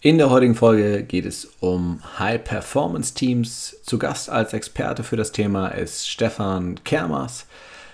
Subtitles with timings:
[0.00, 3.78] In der heutigen Folge geht es um High-Performance-Teams.
[3.82, 7.46] Zu Gast als Experte für das Thema ist Stefan Kermers.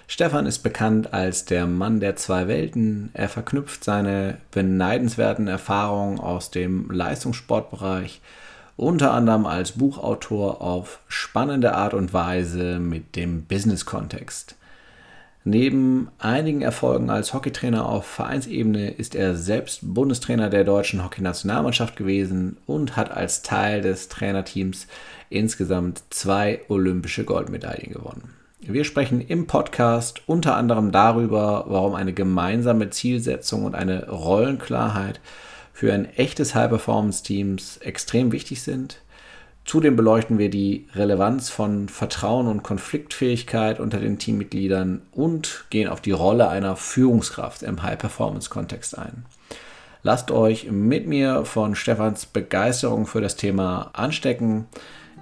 [0.07, 3.09] Stefan ist bekannt als der Mann der zwei Welten.
[3.15, 8.21] Er verknüpft seine beneidenswerten Erfahrungen aus dem Leistungssportbereich
[8.77, 14.57] unter anderem als Buchautor auf spannende Art und Weise mit dem Business-Kontext.
[15.47, 22.57] Neben einigen Erfolgen als Hockeytrainer auf Vereinsebene ist er selbst Bundestrainer der deutschen Hockeynationalmannschaft gewesen
[22.65, 24.87] und hat als Teil des Trainerteams
[25.29, 28.31] insgesamt zwei olympische Goldmedaillen gewonnen.
[28.61, 35.21] Wir sprechen im Podcast unter anderem darüber, warum eine gemeinsame Zielsetzung und eine Rollenklarheit
[35.75, 39.03] für ein echtes High-Performance-Teams extrem wichtig sind,
[39.65, 46.03] Zudem beleuchten wir die Relevanz von Vertrauen und Konfliktfähigkeit unter den Teammitgliedern und gehen auf
[46.03, 49.25] die Rolle einer Führungskraft im High-Performance-Kontext ein.
[50.03, 54.67] Lasst euch mit mir von Stefans Begeisterung für das Thema anstecken.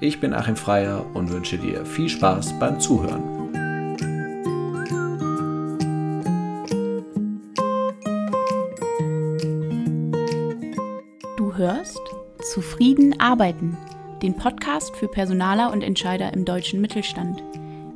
[0.01, 3.23] Ich bin Achim Freier und wünsche dir viel Spaß beim Zuhören.
[11.37, 12.01] Du hörst
[12.53, 13.79] Zufrieden arbeiten
[14.23, 17.43] den Podcast für Personaler und Entscheider im deutschen Mittelstand.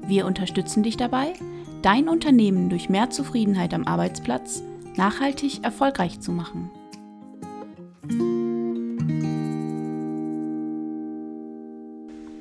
[0.09, 1.33] Wir unterstützen dich dabei,
[1.83, 4.63] dein Unternehmen durch mehr Zufriedenheit am Arbeitsplatz
[4.97, 6.71] nachhaltig erfolgreich zu machen.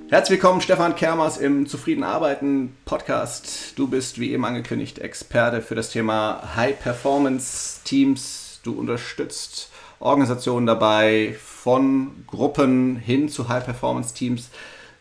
[0.09, 3.73] Herzlich willkommen, Stefan Kermers im Zufrieden Arbeiten Podcast.
[3.75, 8.59] Du bist, wie eben angekündigt, Experte für das Thema High Performance Teams.
[8.63, 14.49] Du unterstützt Organisationen dabei, von Gruppen hin zu High-Performance-Teams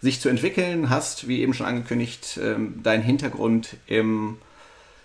[0.00, 0.90] sich zu entwickeln.
[0.90, 4.38] Hast, wie eben schon angekündigt, ähm, deinen Hintergrund im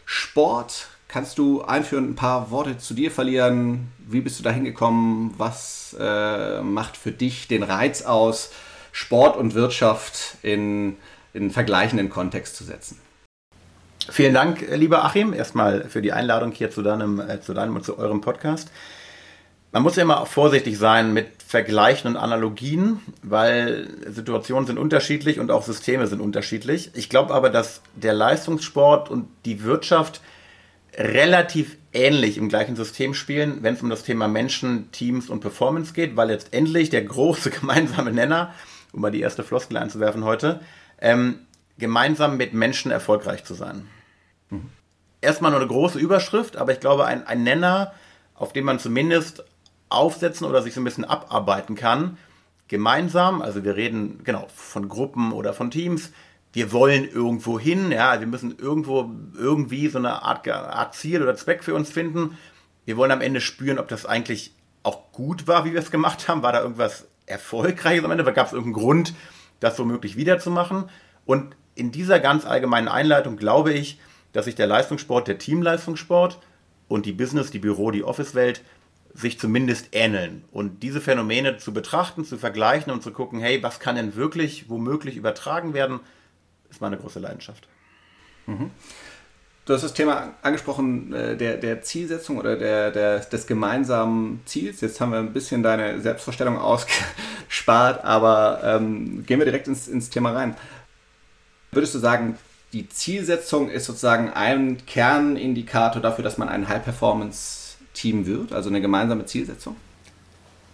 [0.06, 0.88] Sport.
[1.08, 3.92] Kannst du einführen, ein paar Worte zu dir verlieren?
[3.98, 5.34] Wie bist du da hingekommen?
[5.38, 8.52] Was äh, macht für dich den Reiz aus,
[8.92, 10.98] Sport und Wirtschaft in,
[11.34, 13.00] in vergleichenden Kontext zu setzen?
[14.12, 17.86] Vielen Dank, lieber Achim, erstmal für die Einladung hier zu deinem, äh, zu deinem und
[17.86, 18.72] zu eurem Podcast.
[19.72, 25.52] Man muss ja immer vorsichtig sein mit Vergleichen und Analogien, weil Situationen sind unterschiedlich und
[25.52, 26.92] auch Systeme sind unterschiedlich.
[26.96, 30.22] Ich glaube aber, dass der Leistungssport und die Wirtschaft
[30.96, 35.94] relativ ähnlich im gleichen System spielen, wenn es um das Thema Menschen, Teams und Performance
[35.94, 38.54] geht, weil letztendlich der große gemeinsame Nenner,
[38.92, 40.62] um mal die erste Floskel einzuwerfen heute,
[41.00, 41.42] ähm,
[41.78, 43.88] gemeinsam mit Menschen erfolgreich zu sein.
[44.50, 44.70] Mhm.
[45.22, 47.94] Erstmal nur eine große Überschrift, aber ich glaube, ein, ein Nenner,
[48.36, 49.44] auf den man zumindest
[49.90, 52.18] aufsetzen oder sich so ein bisschen abarbeiten kann.
[52.68, 56.12] Gemeinsam, also wir reden genau von Gruppen oder von Teams.
[56.54, 61.36] Wir wollen irgendwo hin, ja, wir müssen irgendwo irgendwie so eine Art, Art Ziel oder
[61.36, 62.38] Zweck für uns finden.
[62.86, 66.28] Wir wollen am Ende spüren, ob das eigentlich auch gut war, wie wir es gemacht
[66.28, 66.44] haben.
[66.44, 68.24] War da irgendwas Erfolgreiches am Ende?
[68.32, 69.14] Gab es irgendeinen Grund,
[69.60, 70.90] das womöglich wiederzumachen?
[71.26, 74.00] Und in dieser ganz allgemeinen Einleitung glaube ich,
[74.34, 76.40] dass sich der Leistungssport, der Teamleistungssport
[76.88, 78.62] und die Business, die Büro, die Office-Welt
[79.20, 80.44] sich zumindest ähneln.
[80.52, 84.70] Und diese Phänomene zu betrachten, zu vergleichen und zu gucken, hey, was kann denn wirklich
[84.70, 86.00] womöglich übertragen werden,
[86.70, 87.68] ist meine große Leidenschaft.
[88.46, 88.72] Mhm.
[89.66, 94.82] Du hast das Thema angesprochen, äh, der, der Zielsetzung oder der, der, des gemeinsamen Ziels.
[94.82, 100.10] Jetzt haben wir ein bisschen deine Selbstvorstellung ausgespart, aber ähm, gehen wir direkt ins, ins
[100.10, 100.56] Thema rein.
[101.72, 102.38] Würdest du sagen,
[102.74, 107.59] die Zielsetzung ist sozusagen ein Kernindikator dafür, dass man einen High-Performance
[108.00, 109.76] Team wird, also eine gemeinsame Zielsetzung?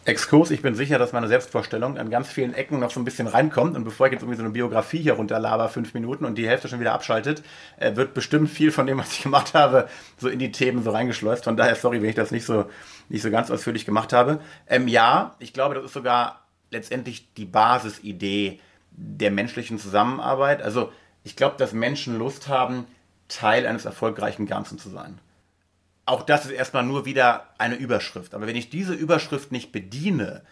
[0.08, 3.26] Exkurs, ich bin sicher, dass meine Selbstvorstellung an ganz vielen Ecken noch so ein bisschen
[3.26, 3.76] reinkommt.
[3.76, 6.68] Und bevor ich jetzt irgendwie so eine Biografie hier runterlaber, fünf Minuten und die Hälfte
[6.68, 7.42] schon wieder abschaltet,
[7.78, 10.92] äh, wird bestimmt viel von dem, was ich gemacht habe, so in die Themen so
[10.92, 11.44] reingeschleust.
[11.44, 12.66] Von daher, sorry, wenn ich das nicht so,
[13.10, 14.40] nicht so ganz ausführlich gemacht habe.
[14.68, 18.60] Ähm, ja, ich glaube, das ist sogar letztendlich die Basisidee
[18.92, 20.62] der menschlichen Zusammenarbeit.
[20.62, 20.92] Also,
[21.24, 22.86] ich glaube, dass Menschen Lust haben,
[23.28, 25.18] Teil eines erfolgreichen Ganzen zu sein
[26.06, 28.36] auch das ist erstmal nur wieder eine Überschrift.
[28.36, 30.44] Aber wenn ich diese Überschrift nicht bediene,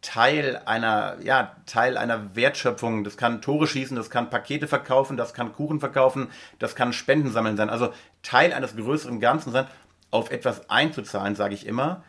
[0.00, 5.34] Teil einer, ja, Teil einer Wertschöpfung, das kann Tore schießen, das kann Pakete verkaufen, das
[5.34, 6.28] kann Kuchen verkaufen,
[6.58, 7.70] das kann Spenden sammeln sein.
[7.70, 9.66] Also Teil eines größeren Ganzen sein,
[10.10, 12.04] auf etwas einzuzahlen, sage ich immer.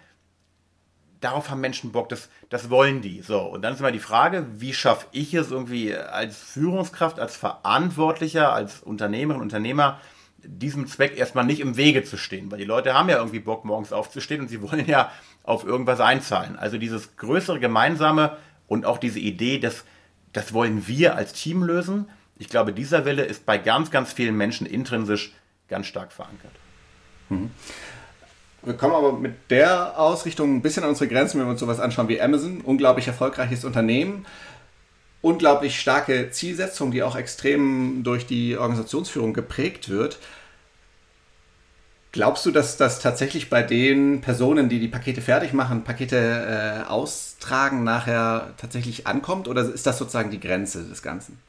[1.20, 3.22] Darauf haben Menschen Bock, das, das wollen die.
[3.22, 7.36] So, und dann ist immer die Frage, wie schaffe ich es irgendwie als Führungskraft, als
[7.36, 10.00] Verantwortlicher, als Unternehmerin, Unternehmer,
[10.44, 13.66] diesem Zweck erstmal nicht im Wege zu stehen, weil die Leute haben ja irgendwie Bock,
[13.66, 15.12] morgens aufzustehen und sie wollen ja
[15.44, 16.58] auf irgendwas einzahlen.
[16.58, 18.38] Also dieses größere Gemeinsame
[18.68, 19.84] und auch diese Idee, dass
[20.34, 22.08] das wollen wir als Team lösen.
[22.38, 25.34] Ich glaube, dieser Wille ist bei ganz, ganz vielen Menschen intrinsisch
[25.68, 26.52] ganz stark verankert.
[27.30, 27.52] Mhm.
[28.62, 31.80] Wir kommen aber mit der Ausrichtung ein bisschen an unsere Grenzen, wenn wir uns sowas
[31.80, 32.62] anschauen wie Amazon.
[32.62, 34.26] Unglaublich erfolgreiches Unternehmen,
[35.22, 40.18] unglaublich starke Zielsetzung, die auch extrem durch die Organisationsführung geprägt wird.
[42.12, 46.90] Glaubst du, dass das tatsächlich bei den Personen, die die Pakete fertig machen, Pakete äh,
[46.90, 49.48] austragen, nachher tatsächlich ankommt?
[49.48, 51.40] Oder ist das sozusagen die Grenze des Ganzen?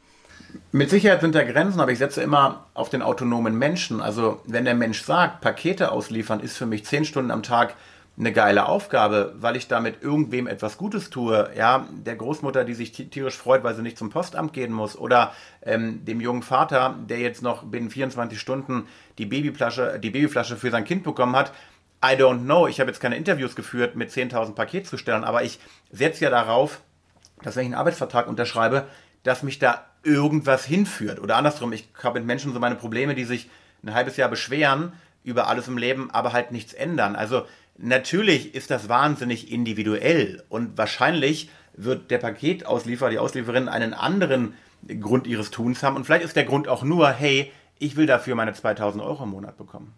[0.73, 4.03] Mit Sicherheit sind da Grenzen, aber ich setze immer auf den autonomen Menschen.
[4.03, 7.75] Also wenn der Mensch sagt, Pakete ausliefern ist für mich zehn Stunden am Tag
[8.21, 11.51] eine geile Aufgabe, weil ich damit irgendwem etwas Gutes tue.
[11.57, 15.33] Ja, der Großmutter, die sich tierisch freut, weil sie nicht zum Postamt gehen muss, oder
[15.63, 18.87] ähm, dem jungen Vater, der jetzt noch binnen 24 Stunden
[19.17, 21.53] die Babyflasche, die Babyflasche für sein Kind bekommen hat.
[22.05, 22.67] I don't know.
[22.67, 25.59] Ich habe jetzt keine Interviews geführt mit 10.000 Paketzustellern, aber ich
[25.91, 26.81] setze ja darauf,
[27.43, 28.87] dass wenn ich einen Arbeitsvertrag unterschreibe,
[29.23, 31.21] dass mich da irgendwas hinführt.
[31.21, 33.49] Oder andersrum, ich habe mit Menschen so meine Probleme, die sich
[33.83, 34.93] ein halbes Jahr beschweren
[35.25, 37.17] über alles im Leben, aber halt nichts ändern.
[37.17, 37.47] Also
[37.83, 44.53] Natürlich ist das wahnsinnig individuell und wahrscheinlich wird der Paketauslieferer, die Auslieferin einen anderen
[45.01, 48.35] Grund ihres Tuns haben und vielleicht ist der Grund auch nur, hey, ich will dafür
[48.35, 49.95] meine 2000 Euro im Monat bekommen.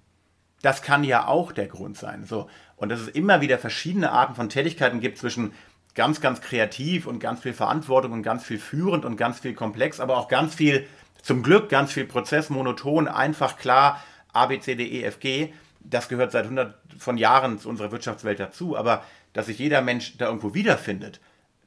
[0.60, 2.24] Das kann ja auch der Grund sein.
[2.24, 2.48] So.
[2.76, 5.52] Und dass es immer wieder verschiedene Arten von Tätigkeiten gibt zwischen
[5.96, 9.98] ganz, ganz kreativ und ganz viel Verantwortung und ganz viel führend und ganz viel komplex,
[9.98, 10.86] aber auch ganz viel,
[11.20, 14.00] zum Glück ganz viel Prozess, monoton, einfach, klar,
[14.32, 15.52] A, B, C, D, E, F, G
[15.84, 20.16] das gehört seit 100 von Jahren zu unserer Wirtschaftswelt dazu, aber dass sich jeder Mensch
[20.18, 21.20] da irgendwo wiederfindet,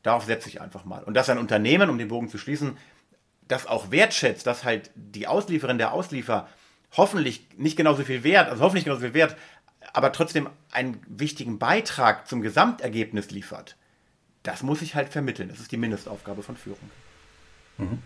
[0.04, 1.04] darauf setze ich einfach mal.
[1.04, 2.78] Und dass ein Unternehmen, um den Bogen zu schließen,
[3.48, 6.48] das auch wertschätzt, dass halt die Auslieferin, der Ausliefer
[6.98, 9.36] hoffentlich nicht genauso viel wert, also hoffentlich genauso viel wert,
[9.94, 13.76] aber trotzdem einen wichtigen Beitrag zum Gesamtergebnis liefert,
[14.44, 15.50] das muss ich halt vermitteln.
[15.50, 16.92] Das ist die Mindestaufgabe von Führung.
[17.78, 18.00] Mhm.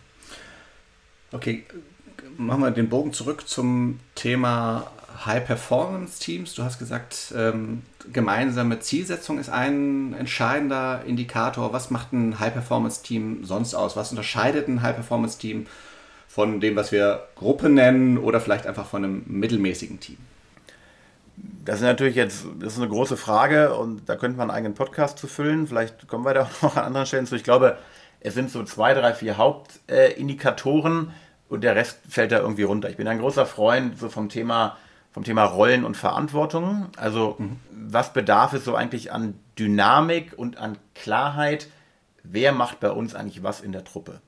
[1.32, 1.66] Okay,
[2.38, 4.88] machen wir den Bogen zurück zum Thema
[5.26, 6.56] High-Performance-Teams.
[6.56, 7.81] Du hast gesagt, ähm,
[8.12, 11.74] gemeinsame Zielsetzung ist ein entscheidender Indikator.
[11.74, 13.96] Was macht ein High-Performance-Team sonst aus?
[13.96, 15.68] Was unterscheidet ein High-Performance-Team
[16.28, 20.18] von dem, was wir Gruppe nennen oder vielleicht einfach von einem mittelmäßigen Team?
[21.66, 24.74] Das ist natürlich jetzt das ist eine große Frage und da könnte man einen eigenen
[24.74, 25.68] Podcast zu füllen.
[25.68, 27.36] Vielleicht kommen wir da auch noch an anderen Stellen zu.
[27.36, 27.78] Ich glaube,
[28.22, 32.90] es sind so zwei, drei, vier Hauptindikatoren äh, und der Rest fällt da irgendwie runter.
[32.90, 34.78] Ich bin ein großer Freund so vom Thema
[35.12, 36.88] vom Thema Rollen und Verantwortung.
[36.96, 37.60] Also mhm.
[37.72, 41.68] was bedarf es so eigentlich an Dynamik und an Klarheit?
[42.24, 44.22] Wer macht bei uns eigentlich was in der Truppe?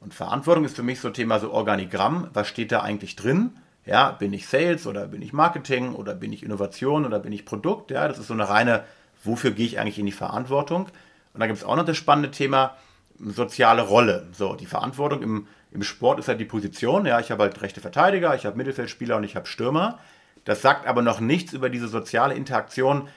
[0.00, 2.28] Und Verantwortung ist für mich so Thema so Organigramm.
[2.32, 3.52] Was steht da eigentlich drin?
[3.84, 7.46] Ja, bin ich Sales oder bin ich Marketing oder bin ich Innovation oder bin ich
[7.46, 7.90] Produkt?
[7.90, 8.84] Ja, das ist so eine reine,
[9.24, 10.88] wofür gehe ich eigentlich in die Verantwortung?
[11.32, 12.76] Und da gibt es auch noch das spannende Thema
[13.18, 14.26] soziale Rolle.
[14.32, 17.06] So, die Verantwortung im, im Sport ist halt die Position.
[17.06, 19.98] Ja, ich habe halt rechte Verteidiger, ich habe Mittelfeldspieler und ich habe Stürmer.
[20.44, 23.08] Das sagt aber noch nichts über diese soziale Interaktion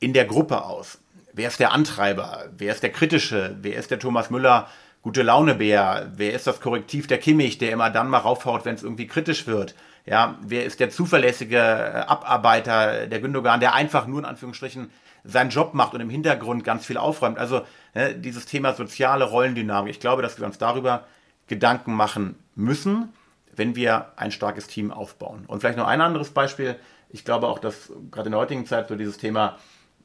[0.00, 0.98] in der Gruppe aus.
[1.32, 2.46] Wer ist der Antreiber?
[2.56, 3.56] Wer ist der Kritische?
[3.60, 4.68] Wer ist der Thomas Müller?
[5.02, 6.10] Gute Launebär?
[6.16, 9.46] Wer ist das Korrektiv der Kimmich, der immer dann mal raufhaut, wenn es irgendwie kritisch
[9.46, 9.74] wird?
[10.06, 14.90] Ja, wer ist der zuverlässige äh, Abarbeiter der Gündogan, der einfach nur in Anführungsstrichen
[15.24, 17.38] seinen Job macht und im Hintergrund ganz viel aufräumt?
[17.38, 17.62] Also
[17.94, 19.90] ne, dieses Thema soziale Rollendynamik.
[19.90, 21.06] Ich glaube, dass wir uns darüber
[21.48, 23.12] Gedanken machen müssen
[23.58, 25.44] wenn wir ein starkes Team aufbauen.
[25.46, 26.76] Und vielleicht noch ein anderes Beispiel.
[27.10, 29.58] Ich glaube auch, dass gerade in der heutigen Zeit so dieses Thema,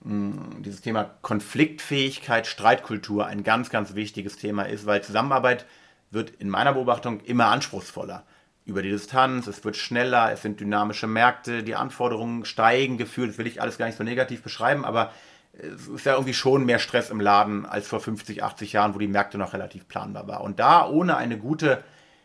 [0.04, 5.66] hm, dieses Thema Konfliktfähigkeit, Streitkultur ein ganz, ganz wichtiges Thema ist, weil Zusammenarbeit
[6.10, 8.24] wird in meiner Beobachtung immer anspruchsvoller.
[8.66, 13.38] Über die Distanz, es wird schneller, es sind dynamische Märkte, die Anforderungen steigen gefühlt, das
[13.38, 15.12] will ich alles gar nicht so negativ beschreiben, aber
[15.54, 19.00] es ist ja irgendwie schon mehr Stress im Laden als vor 50, 80 Jahren, wo
[19.00, 20.44] die Märkte noch relativ planbar waren.
[20.44, 21.84] Und da ohne eine gute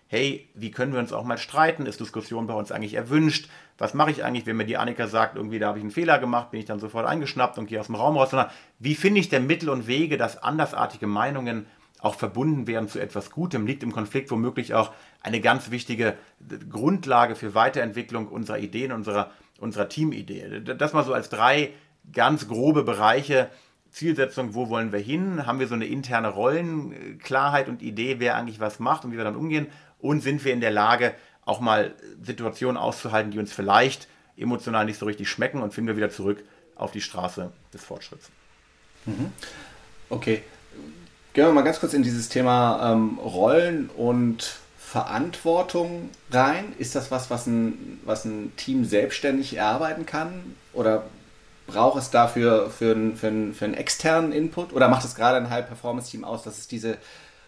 [0.08, 1.86] hey, wie können wir uns auch mal streiten?
[1.86, 3.48] Ist Diskussion bei uns eigentlich erwünscht?
[3.76, 6.18] Was mache ich eigentlich, wenn mir die Annika sagt, irgendwie da habe ich einen Fehler
[6.18, 8.30] gemacht, bin ich dann sofort eingeschnappt und gehe aus dem Raum raus?
[8.30, 11.66] Sondern wie finde ich denn Mittel und Wege, dass andersartige Meinungen
[12.00, 13.66] auch verbunden werden zu etwas Gutem?
[13.66, 16.16] Liegt im Konflikt womöglich auch eine ganz wichtige
[16.70, 19.30] Grundlage für Weiterentwicklung unserer Ideen, unserer,
[19.60, 20.60] unserer Teamidee.
[20.60, 21.72] Das mal so als drei
[22.12, 23.50] ganz grobe Bereiche,
[23.90, 25.46] Zielsetzung, wo wollen wir hin?
[25.46, 29.24] Haben wir so eine interne Rollenklarheit und Idee, wer eigentlich was macht und wie wir
[29.24, 29.68] dann umgehen?
[30.00, 34.98] und sind wir in der Lage, auch mal Situationen auszuhalten, die uns vielleicht emotional nicht
[34.98, 36.44] so richtig schmecken und finden wir wieder zurück
[36.76, 38.30] auf die Straße des Fortschritts.
[39.06, 39.32] Mhm.
[40.10, 40.42] Okay,
[41.32, 46.72] gehen wir mal ganz kurz in dieses Thema ähm, Rollen und Verantwortung rein.
[46.78, 50.54] Ist das was, was ein, was ein Team selbstständig erarbeiten kann?
[50.72, 51.04] Oder
[51.68, 54.72] braucht es dafür für, einen, für, für einen externen Input?
[54.72, 56.98] Oder macht es gerade ein High-Performance-Team aus, dass es diese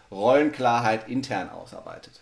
[0.09, 2.21] Rollenklarheit intern ausarbeitet?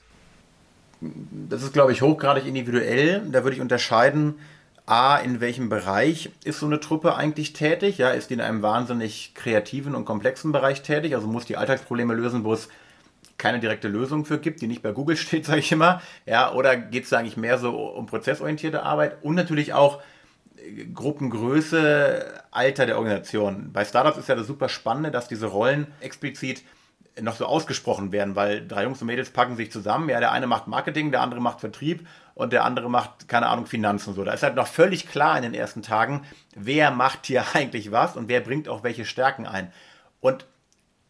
[1.02, 3.22] das ist, glaube ich, hochgradig individuell.
[3.32, 4.36] Da würde ich unterscheiden
[4.86, 7.98] A, in welchem Bereich ist so eine Truppe eigentlich tätig?
[8.00, 11.16] Ja, ist die in einem wahnsinnig kreativen und komplexen Bereich tätig?
[11.16, 12.70] Also muss die Alltagsprobleme lösen, wo es
[13.38, 16.02] keine direkte Lösung für gibt, die nicht bei Google steht, sage ich immer.
[16.26, 20.02] Ja, oder geht es eigentlich mehr so um prozessorientierte Arbeit und natürlich auch
[20.94, 23.72] Gruppengröße, Alter der Organisation.
[23.72, 26.64] Bei Startups ist ja das super Spannende, dass diese Rollen explizit
[27.22, 30.10] noch so ausgesprochen werden, weil drei Jungs und Mädels packen sich zusammen.
[30.10, 33.66] Ja, der eine macht Marketing, der andere macht Vertrieb und der andere macht, keine Ahnung,
[33.66, 34.14] Finanzen.
[34.14, 34.24] So.
[34.24, 36.26] Da ist halt noch völlig klar in den ersten Tagen,
[36.56, 39.72] wer macht hier eigentlich was und wer bringt auch welche Stärken ein.
[40.22, 40.46] Und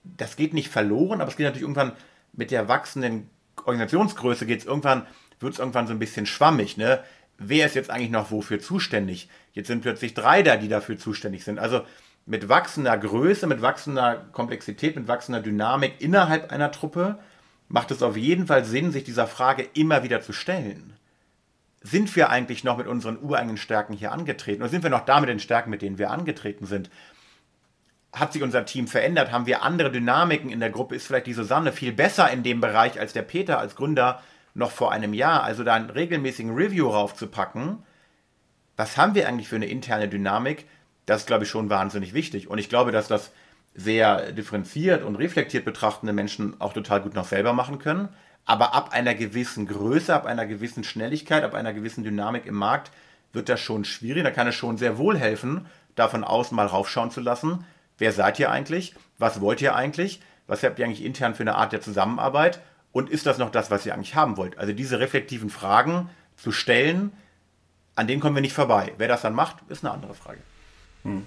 [0.04, 1.92] das geht nicht verloren, aber es geht natürlich irgendwann
[2.34, 3.30] mit der wachsenden
[3.66, 5.06] Organisationsgröße geht es irgendwann,
[5.40, 7.04] wird es irgendwann so ein bisschen schwammig, ne?
[7.40, 9.30] Wer ist jetzt eigentlich noch wofür zuständig?
[9.54, 11.58] Jetzt sind plötzlich drei da, die dafür zuständig sind.
[11.58, 11.82] Also
[12.26, 17.18] mit wachsender Größe, mit wachsender Komplexität, mit wachsender Dynamik innerhalb einer Truppe
[17.70, 20.94] macht es auf jeden Fall Sinn, sich dieser Frage immer wieder zu stellen.
[21.82, 24.62] Sind wir eigentlich noch mit unseren ureigenen Stärken hier angetreten?
[24.62, 26.90] Oder sind wir noch da mit den Stärken, mit denen wir angetreten sind?
[28.12, 29.32] hat sich unser Team verändert?
[29.32, 30.96] Haben wir andere Dynamiken in der Gruppe?
[30.96, 34.22] Ist vielleicht die Susanne viel besser in dem Bereich als der Peter als Gründer
[34.60, 35.44] noch vor einem Jahr?
[35.44, 37.80] Also da einen regelmäßigen Review raufzupacken.
[38.78, 40.68] Was haben wir eigentlich für eine interne Dynamik?
[41.06, 42.48] Das ist, glaube ich, schon wahnsinnig wichtig.
[42.48, 43.32] Und ich glaube, dass das
[43.74, 48.10] sehr differenziert und reflektiert betrachtende Menschen auch total gut noch selber machen können.
[48.46, 52.92] Aber ab einer gewissen Größe, ab einer gewissen Schnelligkeit, ab einer gewissen Dynamik im Markt
[53.34, 54.24] wird das schon schwierig.
[54.24, 57.66] Da kann es schon sehr wohl helfen, davon aus mal raufschauen zu lassen
[58.00, 58.96] wer seid ihr eigentlich?
[59.18, 60.22] Was wollt ihr eigentlich?
[60.48, 62.62] Was habt ihr eigentlich intern für eine Art der Zusammenarbeit?
[62.92, 64.58] Und ist das noch das, was ihr eigentlich haben wollt?
[64.58, 67.12] Also diese reflektiven Fragen zu stellen,
[67.96, 68.94] an denen kommen wir nicht vorbei.
[68.98, 70.40] Wer das dann macht, ist eine andere Frage.
[71.04, 71.26] Hm.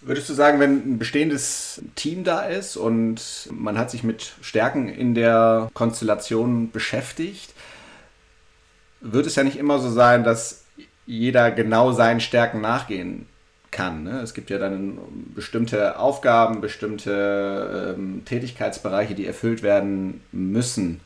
[0.00, 4.88] Würdest du sagen, wenn ein bestehendes Team da ist und man hat sich mit Stärken
[4.88, 7.54] in der Konstellation beschäftigt,
[9.00, 10.64] wird es ja nicht immer so sein, dass
[11.06, 13.26] jeder genau seinen Stärken nachgehen
[13.76, 14.04] kann.
[14.04, 14.20] Ne?
[14.20, 14.98] Es gibt ja dann
[15.34, 21.00] bestimmte Aufgaben, bestimmte ähm, Tätigkeitsbereiche, die erfüllt werden müssen.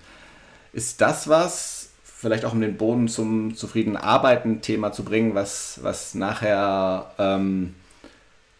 [0.73, 6.15] Ist das was, vielleicht auch um den Boden zum zufriedenen Arbeiten-Thema zu bringen, was, was
[6.15, 7.75] nachher ähm,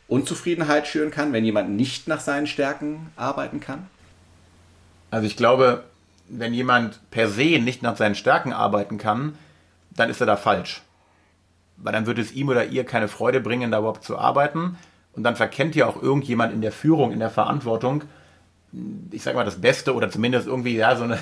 [0.09, 3.87] Unzufriedenheit schüren kann, wenn jemand nicht nach seinen Stärken arbeiten kann?
[5.13, 5.85] Also ich glaube,
[6.29, 9.39] wenn jemand per se nicht nach seinen Stärken arbeiten kann,
[9.91, 10.83] dann ist er da falsch
[11.83, 14.77] weil dann wird es ihm oder ihr keine Freude bringen, da überhaupt zu arbeiten.
[15.13, 18.05] Und dann verkennt ja auch irgendjemand in der Führung, in der Verantwortung,
[19.11, 21.19] ich sag mal, das Beste oder zumindest irgendwie ja, so, eine,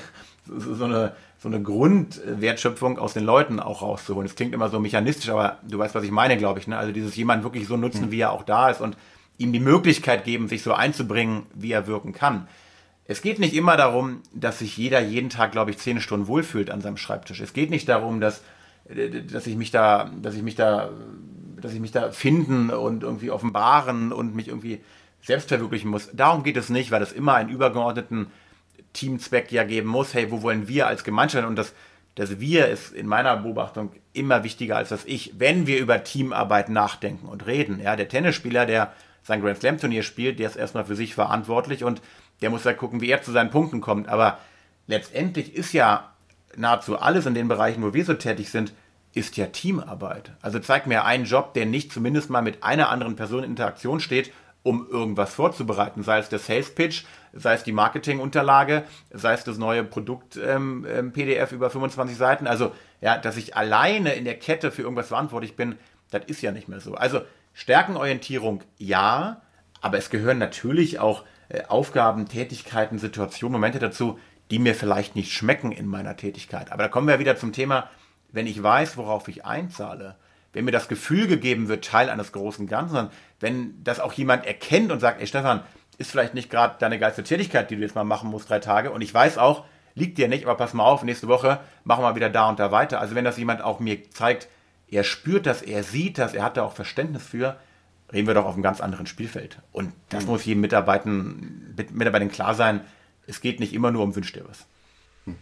[0.47, 4.27] so, eine, so eine Grundwertschöpfung aus den Leuten auch rauszuholen.
[4.27, 6.67] Das klingt immer so mechanistisch, aber du weißt, was ich meine, glaube ich.
[6.67, 6.77] Ne?
[6.77, 8.11] Also dieses jemand wirklich so nutzen, mhm.
[8.11, 8.97] wie er auch da ist und
[9.39, 12.49] ihm die Möglichkeit geben, sich so einzubringen, wie er wirken kann.
[13.07, 16.71] Es geht nicht immer darum, dass sich jeder jeden Tag, glaube ich, zehn Stunden wohlfühlt
[16.71, 17.41] an seinem Schreibtisch.
[17.41, 18.43] Es geht nicht darum, dass
[19.33, 20.91] dass ich mich da, dass ich mich da,
[21.61, 24.81] dass ich mich da finden und irgendwie offenbaren und mich irgendwie
[25.23, 26.11] selbst verwirklichen muss.
[26.13, 28.29] Darum geht es nicht, weil es immer einen übergeordneten
[28.93, 30.15] Teamzweck ja geben muss.
[30.15, 31.47] Hey, wo wollen wir als Gemeinschaft?
[31.47, 31.75] Und das,
[32.15, 36.69] das Wir ist in meiner Beobachtung immer wichtiger als das Ich, wenn wir über Teamarbeit
[36.69, 37.81] nachdenken und reden.
[37.81, 38.93] Ja, der Tennisspieler, der
[39.23, 42.01] sein Grand Slam Turnier spielt, der ist erstmal für sich verantwortlich und
[42.41, 44.09] der muss ja gucken, wie er zu seinen Punkten kommt.
[44.09, 44.39] Aber
[44.87, 46.13] letztendlich ist ja
[46.59, 48.73] nahezu alles in den Bereichen, wo wir so tätig sind,
[49.15, 50.33] ist ja Teamarbeit.
[50.43, 54.01] Also zeig mir einen Job, der nicht zumindest mal mit einer anderen Person in Interaktion
[54.01, 56.03] steht, um irgendwas vorzubereiten.
[56.03, 60.85] Sei es der Sales Pitch, sei es die Marketingunterlage, sei es das neue Produkt-PDF ähm,
[60.87, 62.47] ähm über 25 Seiten.
[62.47, 65.77] Also, ja, dass ich alleine in der Kette für irgendwas verantwortlich bin,
[66.11, 66.95] das ist ja nicht mehr so.
[66.95, 67.23] Also,
[67.55, 69.41] Stärkenorientierung ja,
[69.81, 74.19] aber es gehören natürlich auch äh, Aufgaben, Tätigkeiten, Situationen, Momente dazu,
[74.51, 76.73] die mir vielleicht nicht schmecken in meiner Tätigkeit.
[76.73, 77.89] Aber da kommen wir wieder zum Thema,
[78.31, 80.17] wenn ich weiß, worauf ich einzahle,
[80.53, 84.91] wenn mir das Gefühl gegeben wird, Teil eines großen Ganzen, wenn das auch jemand erkennt
[84.91, 85.63] und sagt, ey Stefan,
[85.99, 88.91] ist vielleicht nicht gerade deine geilste Tätigkeit, die du jetzt mal machen musst, drei Tage.
[88.91, 89.65] Und ich weiß auch,
[89.95, 92.71] liegt dir nicht, aber pass mal auf, nächste Woche machen wir wieder da und da
[92.71, 93.01] weiter.
[93.01, 94.49] Also wenn das jemand auch mir zeigt,
[94.91, 97.59] er spürt das, er sieht das, er hat da auch Verständnis für,
[98.13, 99.59] reden wir doch auf einem ganz anderen Spielfeld.
[99.73, 100.31] Und das mhm.
[100.31, 102.81] muss jedem Mitarbeiter, Mitarbeitern klar sein,
[103.29, 104.67] es geht nicht immer nur um Wünsch dir was.
[105.25, 105.37] Hm.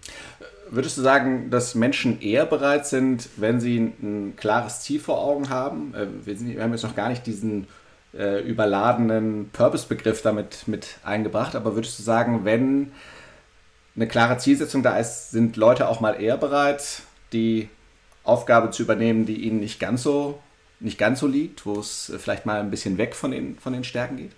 [0.68, 5.48] Würdest du sagen, dass Menschen eher bereit sind, wenn sie ein, klares Ziel vor Augen
[5.48, 5.94] haben?
[5.94, 7.68] Äh, wir, sind, wir haben jetzt noch gar nicht diesen
[8.12, 12.90] äh, überladenen Purpose-Begriff damit mit eingebracht, aber würdest du sagen, wenn
[13.94, 17.02] eine klare Zielsetzung da ist, sind Leute auch mal eher bereit,
[17.32, 17.68] die
[18.24, 20.40] Aufgabe zu übernehmen, die ihnen nicht ganz so,
[20.80, 23.84] nicht ganz so liegt, wo es vielleicht mal ein bisschen weg von den, von den
[23.84, 24.32] Stärken geht?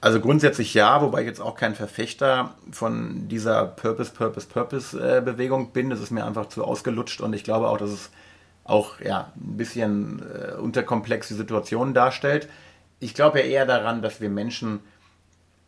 [0.00, 5.90] Also grundsätzlich ja, wobei ich jetzt auch kein Verfechter von dieser Purpose, Purpose, Purpose-Bewegung bin.
[5.90, 8.10] Das ist mir einfach zu ausgelutscht und ich glaube auch, dass es
[8.62, 12.48] auch ja, ein bisschen äh, unterkomplexe Situationen darstellt.
[13.00, 14.80] Ich glaube ja eher daran, dass wir Menschen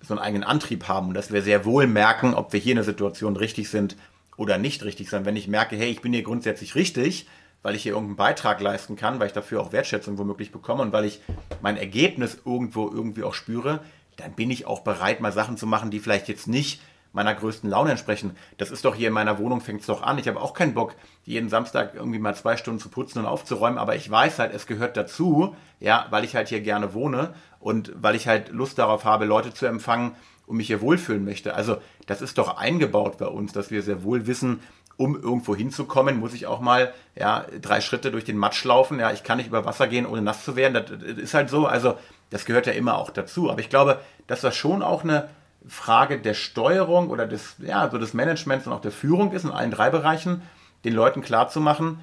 [0.00, 2.76] so einen eigenen Antrieb haben und dass wir sehr wohl merken, ob wir hier in
[2.76, 3.96] der Situation richtig sind
[4.36, 5.24] oder nicht richtig sind.
[5.26, 7.26] Wenn ich merke, hey, ich bin hier grundsätzlich richtig,
[7.62, 10.92] weil ich hier irgendeinen Beitrag leisten kann, weil ich dafür auch Wertschätzung womöglich bekomme und
[10.92, 11.20] weil ich
[11.60, 13.80] mein Ergebnis irgendwo irgendwie auch spüre,
[14.20, 16.80] dann bin ich auch bereit, mal Sachen zu machen, die vielleicht jetzt nicht
[17.12, 18.36] meiner größten Laune entsprechen.
[18.56, 20.18] Das ist doch hier in meiner Wohnung, fängt es doch an.
[20.18, 23.78] Ich habe auch keinen Bock, jeden Samstag irgendwie mal zwei Stunden zu putzen und aufzuräumen,
[23.78, 27.92] aber ich weiß halt, es gehört dazu, ja, weil ich halt hier gerne wohne und
[27.96, 30.14] weil ich halt Lust darauf habe, Leute zu empfangen
[30.46, 31.54] und mich hier wohlfühlen möchte.
[31.54, 34.60] Also das ist doch eingebaut bei uns, dass wir sehr wohl wissen,
[35.00, 39.00] um irgendwo hinzukommen, muss ich auch mal ja, drei Schritte durch den Matsch laufen.
[39.00, 40.74] Ja, ich kann nicht über Wasser gehen, ohne nass zu werden.
[40.74, 41.66] Das ist halt so.
[41.66, 41.96] Also
[42.28, 43.50] das gehört ja immer auch dazu.
[43.50, 45.30] Aber ich glaube, dass das schon auch eine
[45.66, 49.50] Frage der Steuerung oder des, ja, so des Managements und auch der Führung ist in
[49.50, 50.42] allen drei Bereichen,
[50.84, 52.00] den Leuten klarzumachen,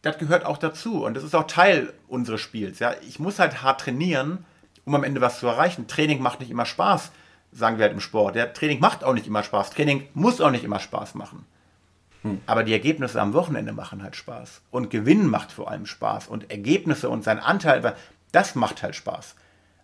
[0.00, 1.04] das gehört auch dazu.
[1.04, 2.78] Und das ist auch Teil unseres Spiels.
[2.78, 2.94] Ja.
[3.06, 4.46] Ich muss halt hart trainieren,
[4.86, 5.86] um am Ende was zu erreichen.
[5.86, 7.10] Training macht nicht immer Spaß,
[7.52, 8.36] sagen wir halt im Sport.
[8.36, 8.46] Ja.
[8.46, 9.68] Training macht auch nicht immer Spaß.
[9.68, 11.44] Training muss auch nicht immer Spaß machen.
[12.24, 12.40] Hm.
[12.46, 14.62] Aber die Ergebnisse am Wochenende machen halt Spaß.
[14.70, 16.26] Und Gewinnen macht vor allem Spaß.
[16.26, 17.94] Und Ergebnisse und sein Anteil,
[18.32, 19.36] das macht halt Spaß.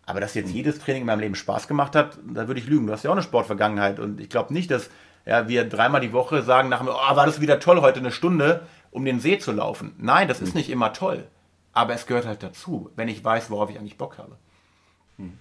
[0.06, 0.56] Aber dass jetzt hm.
[0.56, 2.86] jedes Training in meinem Leben Spaß gemacht hat, da würde ich lügen.
[2.86, 4.00] Du hast ja auch eine Sportvergangenheit.
[4.00, 4.90] Und ich glaube nicht, dass
[5.26, 8.66] ja, wir dreimal die Woche sagen nach oh, war das wieder toll, heute eine Stunde,
[8.90, 9.94] um den See zu laufen.
[9.98, 10.56] Nein, das ist hm.
[10.56, 11.24] nicht immer toll.
[11.72, 14.36] Aber es gehört halt dazu, wenn ich weiß, worauf ich eigentlich Bock habe.
[15.18, 15.34] Hm.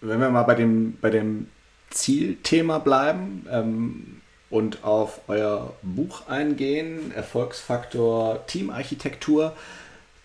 [0.00, 1.48] Wenn wir mal bei dem, bei dem
[1.90, 4.20] Zielthema bleiben, ähm,
[4.54, 9.52] und auf euer Buch eingehen, Erfolgsfaktor Teamarchitektur.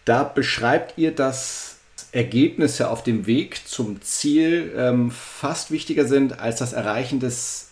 [0.06, 1.78] Da beschreibt ihr, dass
[2.12, 7.70] Ergebnisse auf dem Weg zum Ziel ähm, fast wichtiger sind als das Erreichen des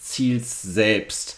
[0.00, 1.36] Ziels selbst.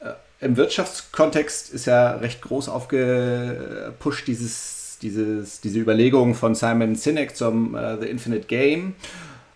[0.00, 7.36] Äh, Im Wirtschaftskontext ist ja recht groß aufgepusht dieses, dieses, diese Überlegung von Simon Sinek
[7.36, 8.96] zum äh, The Infinite Game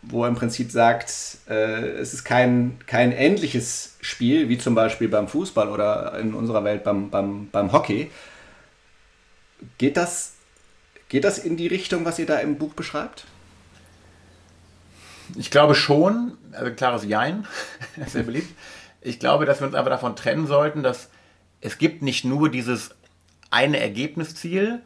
[0.03, 1.13] wo er im Prinzip sagt,
[1.49, 6.65] äh, es ist kein, kein endliches Spiel, wie zum Beispiel beim Fußball oder in unserer
[6.65, 8.11] Welt beim, beim, beim Hockey.
[9.77, 10.35] Geht das,
[11.09, 13.27] geht das in die Richtung, was ihr da im Buch beschreibt?
[15.37, 17.47] Ich glaube schon, also klares Jein,
[18.07, 18.53] sehr beliebt.
[19.03, 21.11] Ich glaube, dass wir uns aber davon trennen sollten, dass
[21.61, 22.91] es gibt nicht nur dieses
[23.51, 24.81] eine Ergebnisziel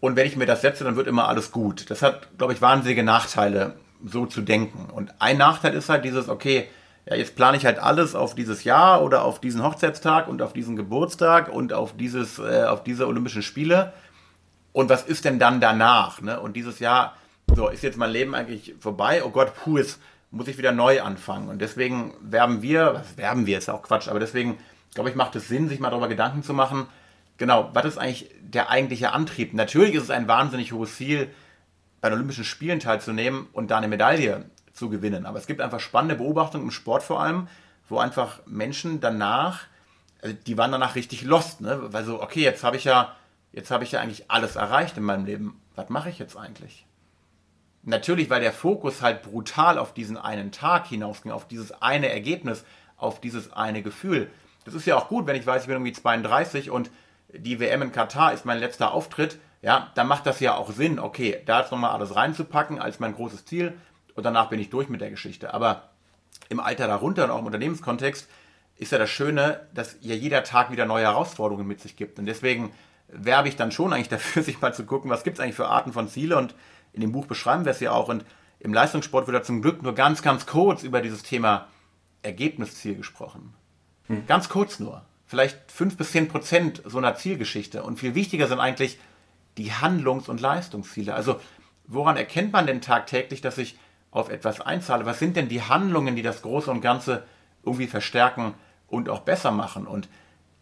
[0.00, 1.88] und wenn ich mir das setze, dann wird immer alles gut.
[1.88, 4.90] Das hat, glaube ich, wahnsinnige Nachteile so zu denken.
[4.92, 6.68] Und ein Nachteil ist halt dieses, okay,
[7.08, 10.52] ja, jetzt plane ich halt alles auf dieses Jahr oder auf diesen Hochzeitstag und auf
[10.52, 13.92] diesen Geburtstag und auf, dieses, äh, auf diese Olympischen Spiele.
[14.72, 16.20] Und was ist denn dann danach?
[16.20, 16.40] Ne?
[16.40, 17.16] Und dieses Jahr,
[17.54, 19.22] so, ist jetzt mein Leben eigentlich vorbei?
[19.24, 21.48] Oh Gott, puh, jetzt muss ich wieder neu anfangen.
[21.48, 24.58] Und deswegen werben wir, was werben wir, ist ja auch Quatsch, aber deswegen,
[24.94, 26.86] glaube ich, macht es Sinn, sich mal darüber Gedanken zu machen,
[27.38, 29.54] genau, was ist eigentlich der eigentliche Antrieb?
[29.54, 31.30] Natürlich ist es ein wahnsinnig hohes Ziel,
[32.00, 35.26] bei den Olympischen Spielen teilzunehmen und da eine Medaille zu gewinnen.
[35.26, 37.48] Aber es gibt einfach spannende Beobachtungen im Sport vor allem,
[37.88, 39.64] wo einfach Menschen danach,
[40.22, 41.92] also die waren danach richtig lost, ne?
[41.92, 43.14] weil so, okay, jetzt habe ich ja,
[43.52, 45.60] jetzt habe ich ja eigentlich alles erreicht in meinem Leben.
[45.74, 46.86] Was mache ich jetzt eigentlich?
[47.82, 52.64] Natürlich, weil der Fokus halt brutal auf diesen einen Tag hinausging, auf dieses eine Ergebnis,
[52.96, 54.28] auf dieses eine Gefühl.
[54.64, 56.90] Das ist ja auch gut, wenn ich weiß, ich bin irgendwie 32 und
[57.32, 61.00] die WM in Katar ist mein letzter Auftritt ja, dann macht das ja auch Sinn,
[61.00, 63.74] okay, da jetzt nochmal alles reinzupacken als mein großes Ziel
[64.14, 65.52] und danach bin ich durch mit der Geschichte.
[65.52, 65.90] Aber
[66.48, 68.28] im Alter darunter und auch im Unternehmenskontext
[68.76, 72.20] ist ja das Schöne, dass ja jeder Tag wieder neue Herausforderungen mit sich gibt.
[72.20, 72.70] Und deswegen
[73.08, 75.66] werbe ich dann schon eigentlich dafür, sich mal zu gucken, was gibt es eigentlich für
[75.66, 76.36] Arten von Ziele.
[76.36, 76.54] Und
[76.92, 78.08] in dem Buch beschreiben wir es ja auch.
[78.08, 78.24] Und
[78.60, 81.66] im Leistungssport wird da zum Glück nur ganz, ganz kurz über dieses Thema
[82.22, 83.52] Ergebnisziel gesprochen.
[84.06, 84.28] Hm.
[84.28, 85.04] Ganz kurz nur.
[85.26, 87.82] Vielleicht 5 bis 10 Prozent so einer Zielgeschichte.
[87.82, 88.96] Und viel wichtiger sind eigentlich
[89.58, 91.14] die Handlungs- und Leistungsziele.
[91.14, 91.40] Also
[91.86, 93.78] woran erkennt man denn tagtäglich, dass ich
[94.10, 95.06] auf etwas einzahle?
[95.06, 97.24] Was sind denn die Handlungen, die das Große und Ganze
[97.64, 98.54] irgendwie verstärken
[98.88, 99.86] und auch besser machen?
[99.86, 100.08] Und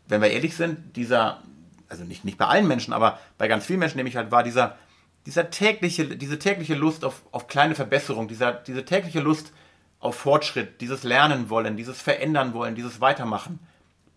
[0.07, 1.43] wenn wir ehrlich sind, dieser,
[1.89, 4.43] also nicht, nicht bei allen Menschen, aber bei ganz vielen Menschen nehme ich halt wahr,
[4.43, 4.77] dieser,
[5.27, 9.53] dieser tägliche, diese tägliche Lust auf, auf kleine Verbesserung, dieser, diese tägliche Lust
[10.01, 13.59] auf Fortschritt, dieses Lernen wollen, dieses Verändern wollen, dieses Weitermachen,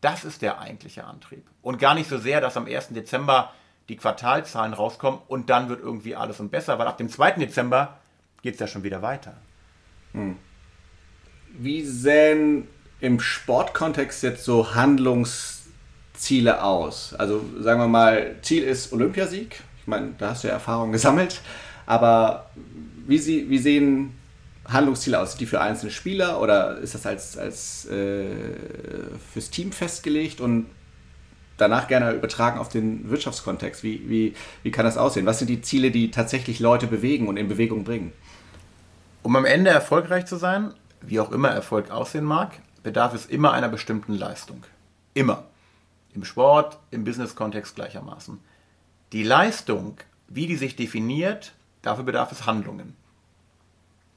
[0.02, 1.50] das ist der eigentliche Antrieb.
[1.62, 2.90] Und gar nicht so sehr, dass am 1.
[2.90, 3.54] Dezember
[3.90, 7.32] die Quartalzahlen rauskommen und dann wird irgendwie alles und besser, weil ab dem 2.
[7.32, 7.98] Dezember
[8.42, 9.34] geht es ja schon wieder weiter.
[10.14, 10.38] Hm.
[11.58, 12.68] Wie sehen
[13.00, 17.14] im Sportkontext jetzt so Handlungsziele aus?
[17.14, 19.62] Also sagen wir mal, Ziel ist Olympiasieg.
[19.82, 21.42] Ich meine, da hast du ja Erfahrung gesammelt.
[21.86, 22.52] Aber
[23.08, 24.18] wie, sie, wie sehen
[24.68, 25.38] Handlungsziele aus?
[25.38, 28.26] Die für einzelne Spieler oder ist das als, als äh,
[29.34, 30.42] fürs Team festgelegt?
[30.42, 30.68] Und
[31.58, 33.84] danach gerne übertragen auf den Wirtschaftskontext.
[33.84, 35.26] Wie, wie, wie kann das aussehen?
[35.26, 38.14] Was sind die Ziele, die tatsächlich Leute bewegen und in Bewegung bringen?
[39.24, 43.52] Um am Ende erfolgreich zu sein, wie auch immer Erfolg aussehen mag, bedarf es immer
[43.52, 44.64] einer bestimmten Leistung.
[45.14, 45.44] Immer.
[46.14, 48.40] Im Sport, im Business-Kontext gleichermaßen.
[49.12, 52.96] Die Leistung, wie die sich definiert, dafür bedarf es Handlungen.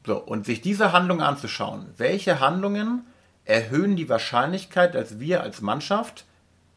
[0.07, 3.05] So, und sich diese Handlungen anzuschauen, welche Handlungen
[3.44, 6.24] erhöhen die Wahrscheinlichkeit, dass wir als Mannschaft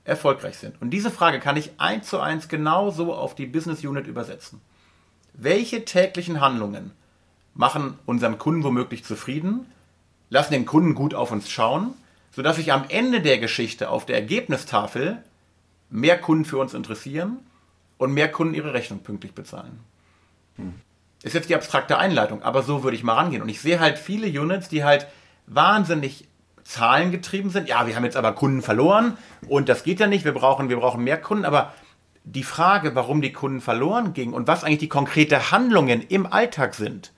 [0.05, 0.81] erfolgreich sind.
[0.81, 4.61] Und diese Frage kann ich eins zu eins genauso auf die Business Unit übersetzen.
[5.33, 6.91] Welche täglichen Handlungen
[7.53, 9.65] machen unseren Kunden womöglich zufrieden,
[10.29, 11.93] lassen den Kunden gut auf uns schauen,
[12.31, 15.23] sodass sich am Ende der Geschichte auf der Ergebnistafel
[15.89, 17.37] mehr Kunden für uns interessieren
[17.97, 19.79] und mehr Kunden ihre Rechnung pünktlich bezahlen.
[20.57, 20.73] Hm.
[21.21, 23.41] Ist jetzt die abstrakte Einleitung, aber so würde ich mal rangehen.
[23.41, 25.07] Und ich sehe halt viele Units, die halt
[25.45, 26.27] wahnsinnig
[26.63, 27.67] zahlengetrieben sind.
[27.67, 30.25] Ja, wir haben jetzt aber Kunden verloren und das geht ja nicht.
[30.25, 31.45] Wir brauchen, wir brauchen mehr Kunden.
[31.45, 31.73] Aber
[32.23, 36.73] die Frage, warum die Kunden verloren gingen und was eigentlich die konkrete Handlungen im Alltag
[36.73, 37.11] sind,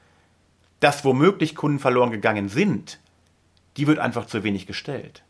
[0.79, 2.99] dass womöglich Kunden verloren gegangen sind,
[3.77, 5.23] die wird einfach zu wenig gestellt.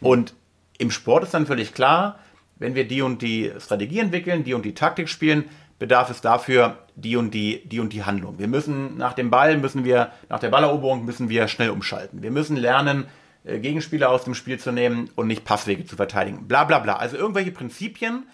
[0.00, 0.34] Und
[0.78, 2.18] im Sport ist dann völlig klar,
[2.56, 5.44] wenn wir die und die Strategie entwickeln, die und die Taktik spielen,
[5.78, 8.38] bedarf es dafür die und die, die und die Handlung.
[8.38, 12.22] Wir müssen nach dem Ball, müssen wir, nach der Balleroberung müssen wir schnell umschalten.
[12.22, 13.06] Wir müssen lernen,
[13.44, 16.46] Gegenspieler aus dem Spiel zu nehmen und nicht Passwege zu verteidigen.
[16.46, 16.96] Bla bla bla.
[16.96, 18.24] Also irgendwelche Prinzipien,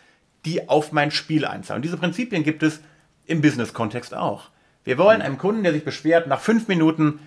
[0.44, 1.78] die auf mein Spiel einzahlen.
[1.78, 2.80] Und diese Prinzipien gibt es
[3.26, 4.50] im Business-Kontext auch.
[4.84, 7.20] Wir wollen einem Kunden, der sich beschwert, nach fünf Minuten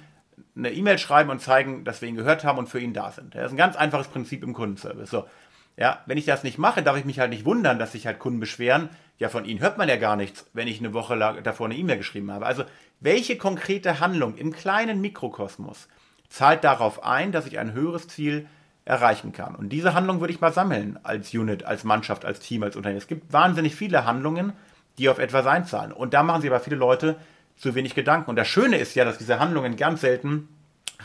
[0.55, 3.35] eine E-Mail schreiben und zeigen, dass wir ihn gehört haben und für ihn da sind.
[3.35, 5.09] Das ist ein ganz einfaches Prinzip im Kundenservice.
[5.09, 5.25] So.
[5.77, 8.19] Ja, wenn ich das nicht mache, darf ich mich halt nicht wundern, dass sich halt
[8.19, 8.89] Kunden beschweren.
[9.17, 11.97] Ja, von ihnen hört man ja gar nichts, wenn ich eine Woche davor eine E-Mail
[11.97, 12.45] geschrieben habe.
[12.45, 12.63] Also,
[12.99, 15.87] welche konkrete Handlung im kleinen Mikrokosmos
[16.31, 18.47] zahlt darauf ein, dass ich ein höheres Ziel
[18.85, 19.53] erreichen kann.
[19.53, 22.97] Und diese Handlung würde ich mal sammeln als Unit, als Mannschaft, als Team, als Unternehmen.
[22.97, 24.53] Es gibt wahnsinnig viele Handlungen,
[24.97, 25.91] die auf etwas einzahlen.
[25.91, 27.17] Und da machen sich aber viele Leute
[27.57, 28.29] zu wenig Gedanken.
[28.29, 30.47] Und das Schöne ist ja, dass diese Handlungen ganz selten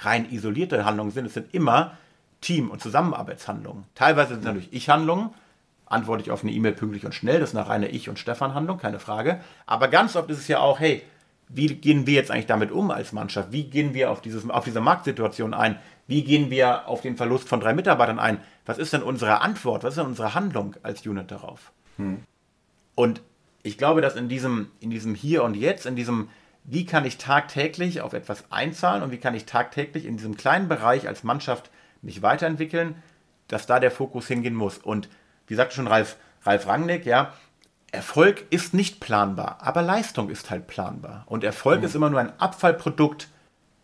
[0.00, 1.26] rein isolierte Handlungen sind.
[1.26, 1.96] Es sind immer
[2.40, 3.84] Team- und Zusammenarbeitshandlungen.
[3.94, 5.30] Teilweise sind es natürlich Ich-Handlungen.
[5.86, 7.40] Antworte ich auf eine E-Mail pünktlich und schnell.
[7.40, 9.40] Das ist eine reine Ich- und Stefan-Handlung, keine Frage.
[9.66, 11.02] Aber ganz oft ist es ja auch, hey,
[11.48, 13.52] wie gehen wir jetzt eigentlich damit um als Mannschaft?
[13.52, 15.78] Wie gehen wir auf, dieses, auf diese Marktsituation ein?
[16.06, 18.40] Wie gehen wir auf den Verlust von drei Mitarbeitern ein?
[18.64, 19.85] Was ist denn unsere Antwort?
[19.85, 21.72] Was ist denn unsere Handlung als Unit darauf?
[21.96, 22.22] Hm.
[22.94, 23.22] Und
[23.62, 26.28] ich glaube, dass in diesem, in diesem Hier und Jetzt, in diesem,
[26.64, 30.68] wie kann ich tagtäglich auf etwas einzahlen und wie kann ich tagtäglich in diesem kleinen
[30.68, 31.70] Bereich als Mannschaft
[32.02, 32.96] mich weiterentwickeln,
[33.48, 34.78] dass da der Fokus hingehen muss.
[34.78, 35.09] Und
[35.46, 37.32] wie sagte schon Ralf, Ralf Rangnick, ja,
[37.96, 41.24] Erfolg ist nicht planbar, aber Leistung ist halt planbar.
[41.26, 41.87] Und Erfolg mhm.
[41.87, 43.28] ist immer nur ein Abfallprodukt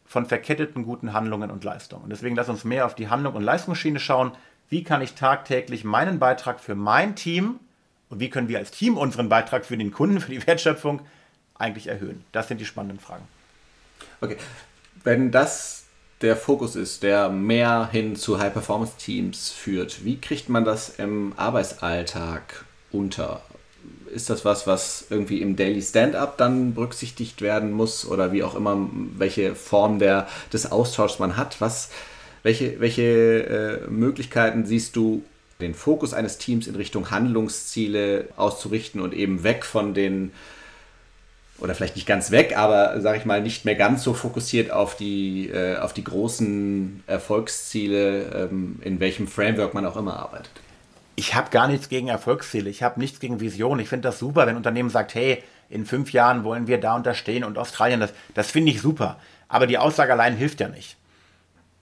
[0.05, 2.05] von verketteten guten Handlungen und Leistungen.
[2.05, 4.33] Und deswegen lass uns mehr auf die Handlung und Leistungsschiene schauen.
[4.69, 7.59] Wie kann ich tagtäglich meinen Beitrag für mein Team
[8.11, 11.01] und wie können wir als Team unseren Beitrag für den Kunden, für die Wertschöpfung
[11.55, 12.25] eigentlich erhöhen?
[12.33, 13.27] Das sind die spannenden Fragen.
[14.21, 14.37] Okay,
[15.03, 15.85] wenn das
[16.21, 22.67] der Fokus ist, der mehr hin zu High-Performance-Teams führt, wie kriegt man das im Arbeitsalltag
[22.93, 23.41] unter?
[24.13, 28.55] Ist das was, was irgendwie im Daily Stand-up dann berücksichtigt werden muss oder wie auch
[28.55, 31.61] immer, welche Form der, des Austauschs man hat?
[31.61, 31.91] Was,
[32.43, 35.23] welche welche äh, Möglichkeiten siehst du,
[35.61, 40.33] den Fokus eines Teams in Richtung Handlungsziele auszurichten und eben weg von den
[41.59, 44.97] oder vielleicht nicht ganz weg, aber sage ich mal nicht mehr ganz so fokussiert auf
[44.97, 50.51] die, äh, auf die großen Erfolgsziele, ähm, in welchem Framework man auch immer arbeitet
[51.15, 53.79] ich habe gar nichts gegen Erfolgsziele, ich habe nichts gegen Vision.
[53.79, 56.97] Ich finde das super, wenn ein Unternehmen sagt, hey, in fünf Jahren wollen wir da
[56.97, 59.19] und da stehen und Australien, das, das finde ich super.
[59.49, 60.97] Aber die Aussage allein hilft ja nicht.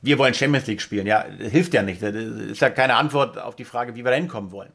[0.02, 2.02] Wir wollen Champions League spielen, ja, hilft ja nicht.
[2.02, 4.72] Das ist ja keine Antwort auf die Frage, wie wir da hinkommen wollen.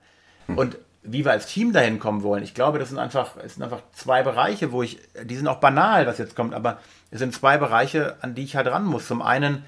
[0.48, 0.58] Hm.
[0.58, 3.64] Und wie wir als Team dahin kommen wollen, ich glaube, das sind einfach, es sind
[3.64, 6.80] einfach zwei Bereiche, wo ich, die sind auch banal, was jetzt kommt, aber
[7.12, 9.08] es sind zwei Bereiche, an die ich halt ran muss.
[9.08, 9.64] Zum einen,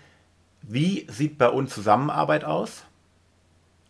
[0.62, 2.84] wie sieht bei uns Zusammenarbeit aus?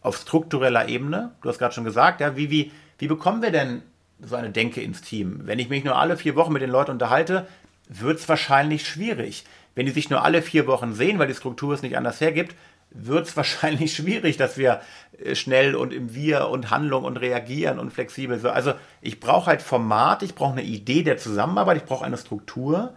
[0.08, 1.32] Auf struktureller Ebene.
[1.42, 3.84] Du hast gerade schon gesagt, ja, wie, wie, wie bekommen wir denn
[4.20, 5.42] so eine Denke ins Team?
[5.44, 7.48] Wenn ich mich nur alle vier Wochen mit den Leuten unterhalte,
[7.88, 9.46] wird es wahrscheinlich schwierig.
[9.76, 12.56] Wenn die sich nur alle vier Wochen sehen, weil die Struktur es nicht anders hergibt,
[12.90, 14.82] wird es wahrscheinlich schwierig, dass wir
[15.24, 18.50] äh, schnell und im Wir und Handlung und reagieren und flexibel sind.
[18.50, 22.94] Also ich brauche halt Format, ich brauche eine Idee der Zusammenarbeit, ich brauche eine Struktur,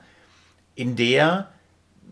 [0.75, 1.49] in der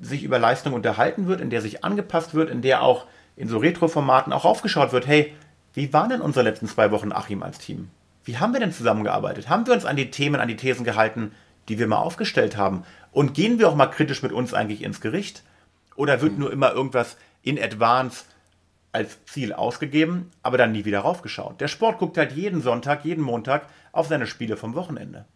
[0.00, 3.06] sich über Leistung unterhalten wird, in der sich angepasst wird, in der auch
[3.38, 5.32] in so Retro-Formaten auch aufgeschaut wird, hey,
[5.72, 7.88] wie waren denn unsere letzten zwei Wochen Achim als Team?
[8.24, 9.48] Wie haben wir denn zusammengearbeitet?
[9.48, 11.32] Haben wir uns an die Themen, an die Thesen gehalten,
[11.68, 12.82] die wir mal aufgestellt haben?
[13.12, 15.44] Und gehen wir auch mal kritisch mit uns eigentlich ins Gericht?
[15.94, 16.40] Oder wird mhm.
[16.40, 18.24] nur immer irgendwas in advance
[18.90, 21.60] als Ziel ausgegeben, aber dann nie wieder raufgeschaut.
[21.60, 25.26] Der Sport guckt halt jeden Sonntag, jeden Montag auf seine Spiele vom Wochenende.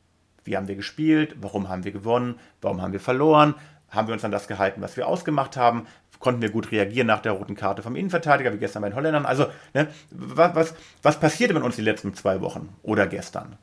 [0.44, 1.36] Wie haben wir gespielt?
[1.40, 2.40] Warum haben wir gewonnen?
[2.60, 3.54] Warum haben wir verloren?
[3.90, 5.86] Haben wir uns an das gehalten, was wir ausgemacht haben?
[6.22, 9.26] Konnten wir gut reagieren nach der roten Karte vom Innenverteidiger, wie gestern bei den Holländern?
[9.26, 13.56] Also, ne, was, was, passierte mit uns die letzten zwei Wochen oder gestern?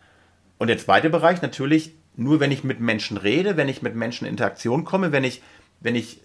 [0.58, 4.26] Und der zweite Bereich natürlich, nur wenn ich mit Menschen rede, wenn ich mit Menschen
[4.26, 5.42] in Interaktion komme, wenn ich,
[5.80, 6.20] wenn ich,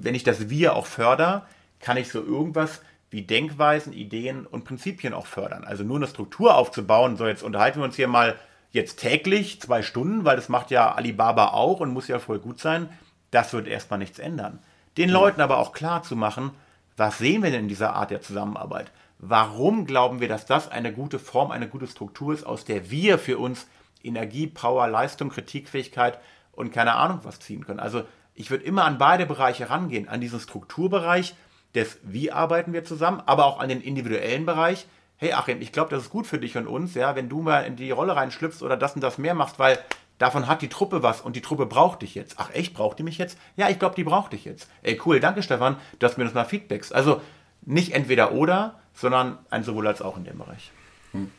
[0.00, 1.42] wenn ich das Wir auch fördere,
[1.80, 5.64] kann ich so irgendwas wie Denkweisen, Ideen und Prinzipien auch fördern.
[5.64, 8.36] Also nur eine Struktur aufzubauen, so jetzt unterhalten wir uns hier mal
[8.70, 12.60] jetzt täglich zwei Stunden, weil das macht ja Alibaba auch und muss ja voll gut
[12.60, 12.88] sein,
[13.32, 14.60] das wird erstmal nichts ändern.
[14.96, 16.52] Den Leuten aber auch klar zu machen,
[16.96, 18.92] was sehen wir denn in dieser Art der Zusammenarbeit?
[19.18, 23.18] Warum glauben wir, dass das eine gute Form, eine gute Struktur ist, aus der wir
[23.18, 23.66] für uns
[24.02, 26.18] Energie, Power, Leistung, Kritikfähigkeit
[26.52, 27.80] und keine Ahnung was ziehen können?
[27.80, 28.04] Also
[28.34, 31.34] ich würde immer an beide Bereiche rangehen, an diesen Strukturbereich
[31.74, 34.86] des Wie arbeiten wir zusammen, aber auch an den individuellen Bereich.
[35.16, 37.60] Hey Achim, ich glaube, das ist gut für dich und uns, ja, wenn du mal
[37.60, 39.78] in die Rolle reinschlüpfst oder das und das mehr machst, weil
[40.18, 42.34] davon hat die Truppe was und die Truppe braucht dich jetzt.
[42.38, 43.38] Ach echt, braucht die mich jetzt?
[43.56, 44.68] Ja, ich glaube, die braucht dich jetzt.
[44.82, 46.92] Ey, cool, danke Stefan, dass du mir das mal Feedbacks.
[46.92, 47.20] Also
[47.62, 50.70] nicht entweder oder, sondern ein sowohl als auch in dem Bereich.
[51.12, 51.30] Hm.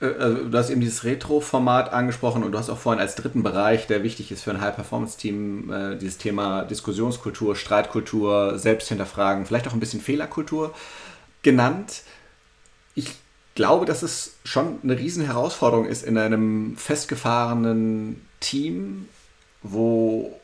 [0.00, 3.42] Äh, also du hast eben dieses Retro-Format angesprochen und du hast auch vorhin als dritten
[3.42, 9.74] Bereich, der wichtig ist für ein High-Performance-Team, äh, dieses Thema Diskussionskultur, Streitkultur, Selbsthinterfragen, vielleicht auch
[9.74, 10.74] ein bisschen Fehlerkultur
[11.42, 12.02] genannt.
[12.94, 13.14] Ich
[13.54, 19.08] glaube, dass es schon eine riesen Herausforderung ist in einem festgefahrenen Team,
[19.62, 20.38] wo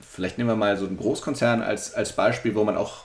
[0.00, 3.04] vielleicht nehmen wir mal so einen Großkonzern als, als Beispiel, wo man auch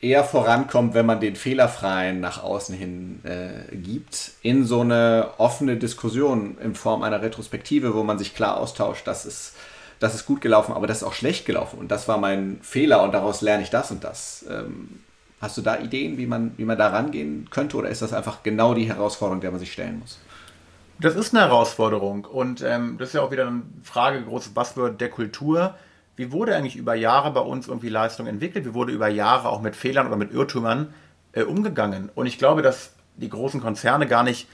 [0.00, 5.76] eher vorankommt, wenn man den fehlerfreien nach außen hin äh, gibt, in so eine offene
[5.76, 9.54] Diskussion in Form einer Retrospektive, wo man sich klar austauscht, das ist,
[9.98, 13.02] das ist gut gelaufen, aber das ist auch schlecht gelaufen und das war mein Fehler
[13.02, 14.44] und daraus lerne ich das und das.
[14.48, 15.00] Ähm,
[15.40, 18.42] hast du da Ideen, wie man, wie man da rangehen könnte oder ist das einfach
[18.42, 20.18] genau die Herausforderung, der man sich stellen muss?
[21.00, 25.00] Das ist eine Herausforderung und ähm, das ist ja auch wieder eine Frage, großes Buzzword
[25.00, 25.74] der Kultur
[26.18, 29.62] wie wurde eigentlich über Jahre bei uns irgendwie Leistung entwickelt, wie wurde über Jahre auch
[29.62, 30.92] mit Fehlern oder mit Irrtümern
[31.32, 32.10] äh, umgegangen.
[32.12, 34.48] Und ich glaube, dass die großen Konzerne gar nicht,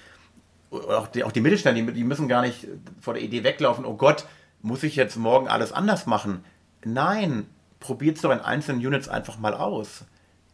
[0.71, 2.69] auch die, auch die Mittelständler, die, die müssen gar nicht
[3.01, 4.27] vor der Idee weglaufen, oh Gott,
[4.61, 6.45] muss ich jetzt morgen alles anders machen?
[6.85, 7.47] Nein,
[7.81, 10.05] probiert es doch in einzelnen Units einfach mal aus.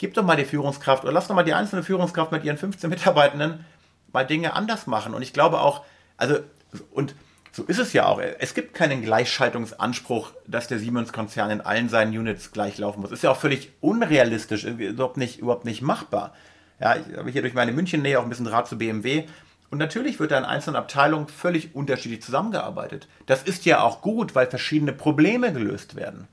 [0.01, 2.89] Gib doch mal die Führungskraft oder lass doch mal die einzelne Führungskraft mit ihren 15
[2.89, 3.67] Mitarbeitenden
[4.15, 5.13] mal Dinge anders machen.
[5.13, 5.85] Und ich glaube auch,
[6.17, 6.39] also,
[6.91, 7.15] und
[7.53, 8.19] so ist es ja auch.
[8.39, 13.11] Es gibt keinen Gleichschaltungsanspruch, dass der Siemens-Konzern in allen seinen Units gleich laufen muss.
[13.11, 16.33] Ist ja auch völlig unrealistisch, überhaupt nicht, überhaupt nicht machbar.
[16.81, 19.27] Ja, ich habe hier durch meine München-Nähe auch ein bisschen Draht zu BMW.
[19.71, 23.07] Und natürlich wird da in einzelnen Abteilungen völlig unterschiedlich zusammengearbeitet.
[23.27, 26.27] Das ist ja auch gut, weil verschiedene Probleme gelöst werden,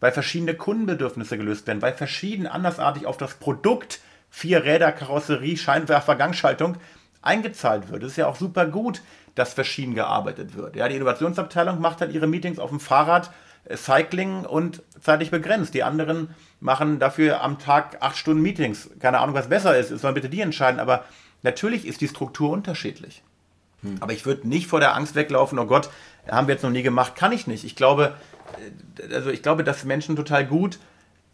[0.00, 6.16] weil verschiedene Kundenbedürfnisse gelöst werden, weil verschieden andersartig auf das Produkt vier Räder, Karosserie, Scheinwerfer,
[6.16, 6.76] Gangschaltung
[7.22, 8.02] eingezahlt wird.
[8.02, 9.02] Das ist ja auch super gut,
[9.34, 10.76] dass verschieden gearbeitet wird.
[10.76, 13.30] Ja, die Innovationsabteilung macht halt ihre Meetings auf dem Fahrrad,
[13.64, 15.74] äh, Cycling und zeitlich begrenzt.
[15.74, 16.30] Die anderen
[16.60, 18.90] machen dafür am Tag acht Stunden Meetings.
[19.00, 19.90] Keine Ahnung, was besser ist.
[19.90, 20.80] Sollen bitte die entscheiden.
[20.80, 21.04] Aber
[21.42, 23.22] natürlich ist die Struktur unterschiedlich.
[23.82, 23.96] Hm.
[24.00, 25.90] Aber ich würde nicht vor der Angst weglaufen, oh Gott,
[26.28, 27.64] haben wir jetzt noch nie gemacht, kann ich nicht.
[27.64, 28.14] Ich glaube,
[29.12, 30.78] also ich glaube, dass Menschen total gut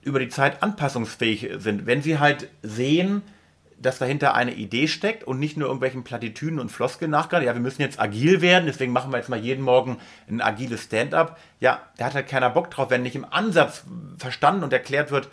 [0.03, 1.87] über die Zeit anpassungsfähig sind.
[1.87, 3.23] Wenn sie halt sehen,
[3.85, 7.45] dass dahinter eine Idee steckt und nicht nur irgendwelchen Plattitüden und Floskeln nachgedacht.
[7.45, 9.99] Ja, wir müssen jetzt agil werden, deswegen machen wir jetzt mal jeden Morgen
[10.29, 11.39] ein agiles Stand-up.
[11.61, 13.85] Ja, da hat halt keiner Bock drauf, wenn nicht im Ansatz
[14.19, 15.29] verstanden und erklärt wird,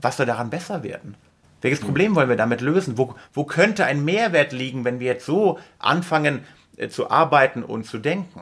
[0.00, 1.14] was soll daran besser werden.
[1.62, 2.96] Welches Problem wollen wir damit lösen?
[2.96, 6.44] Wo, wo könnte ein Mehrwert liegen, wenn wir jetzt so anfangen
[6.76, 8.40] äh, zu arbeiten und zu denken?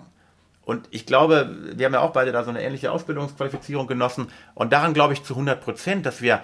[0.68, 4.26] Und ich glaube, wir haben ja auch beide da so eine ähnliche Ausbildungsqualifizierung genossen.
[4.54, 6.42] Und daran glaube ich zu 100 Prozent, dass wir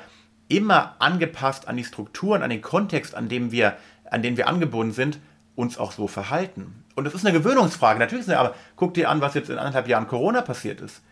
[0.48, 3.76] immer angepasst an die Strukturen, an den Kontext, an dem wir,
[4.10, 5.18] an den wir angebunden sind,
[5.56, 6.84] uns auch so verhalten.
[6.94, 10.08] Und das ist eine Gewöhnungsfrage, natürlich, aber guck dir an, was jetzt in anderthalb Jahren
[10.08, 11.02] Corona passiert ist.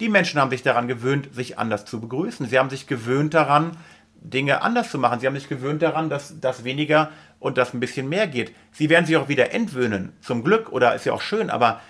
[0.00, 2.46] Die Menschen haben sich daran gewöhnt, sich anders zu begrüßen.
[2.46, 3.76] Sie haben sich gewöhnt daran,
[4.14, 5.20] Dinge anders zu machen.
[5.20, 8.54] Sie haben sich gewöhnt daran, dass das weniger und das ein bisschen mehr geht.
[8.70, 11.80] Sie werden sich auch wieder entwöhnen, zum Glück, oder ist ja auch schön, aber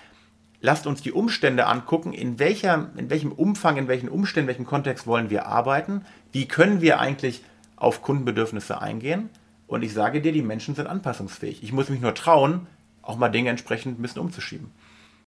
[0.63, 4.65] lasst uns die Umstände angucken, in, welcher, in welchem Umfang, in welchen Umständen, in welchem
[4.65, 7.43] Kontext wollen wir arbeiten, wie können wir eigentlich
[7.75, 9.29] auf Kundenbedürfnisse eingehen.
[9.67, 11.61] Und ich sage dir, die Menschen sind anpassungsfähig.
[11.63, 12.65] Ich muss mich nur trauen,
[13.01, 14.71] auch mal Dinge entsprechend ein bisschen umzuschieben.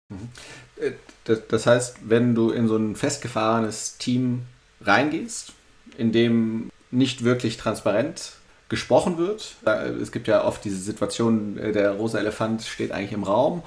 [0.09, 0.29] Mhm.
[0.75, 4.41] Äh, das heißt, wenn du in so ein festgefahrenes Team
[4.81, 5.53] reingehst,
[5.97, 8.33] in dem nicht wirklich transparent
[8.67, 9.55] gesprochen wird,
[10.01, 13.63] es gibt ja oft diese Situation, äh, der rosa Elefant steht eigentlich im Raum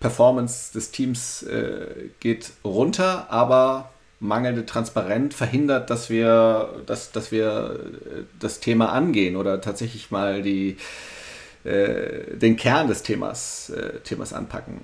[0.00, 7.78] Performance des Teams äh, geht runter, aber mangelnde Transparenz verhindert, dass wir, dass, dass wir
[7.80, 10.76] äh, das Thema angehen oder tatsächlich mal die,
[11.64, 14.82] äh, den Kern des Themas, äh, Themas anpacken.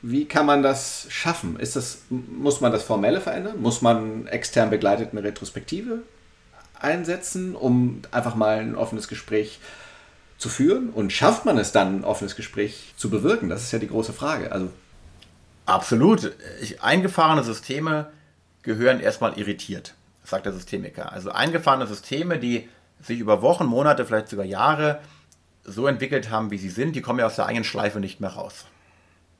[0.00, 1.58] Wie kann man das schaffen?
[1.58, 3.60] Ist das, muss man das Formelle verändern?
[3.60, 6.02] Muss man extern begleitet eine Retrospektive
[6.78, 9.58] einsetzen, um einfach mal ein offenes Gespräch
[10.38, 10.90] zu führen?
[10.90, 13.48] Und schafft man es dann, ein offenes Gespräch zu bewirken?
[13.48, 14.52] Das ist ja die große Frage.
[14.52, 14.70] Also
[15.68, 16.32] Absolut.
[16.80, 18.06] Eingefahrene Systeme
[18.62, 19.92] gehören erstmal irritiert,
[20.24, 21.12] sagt der Systemiker.
[21.12, 22.66] Also eingefahrene Systeme, die
[23.02, 25.00] sich über Wochen, Monate, vielleicht sogar Jahre
[25.64, 28.30] so entwickelt haben, wie sie sind, die kommen ja aus der eigenen Schleife nicht mehr
[28.30, 28.64] raus.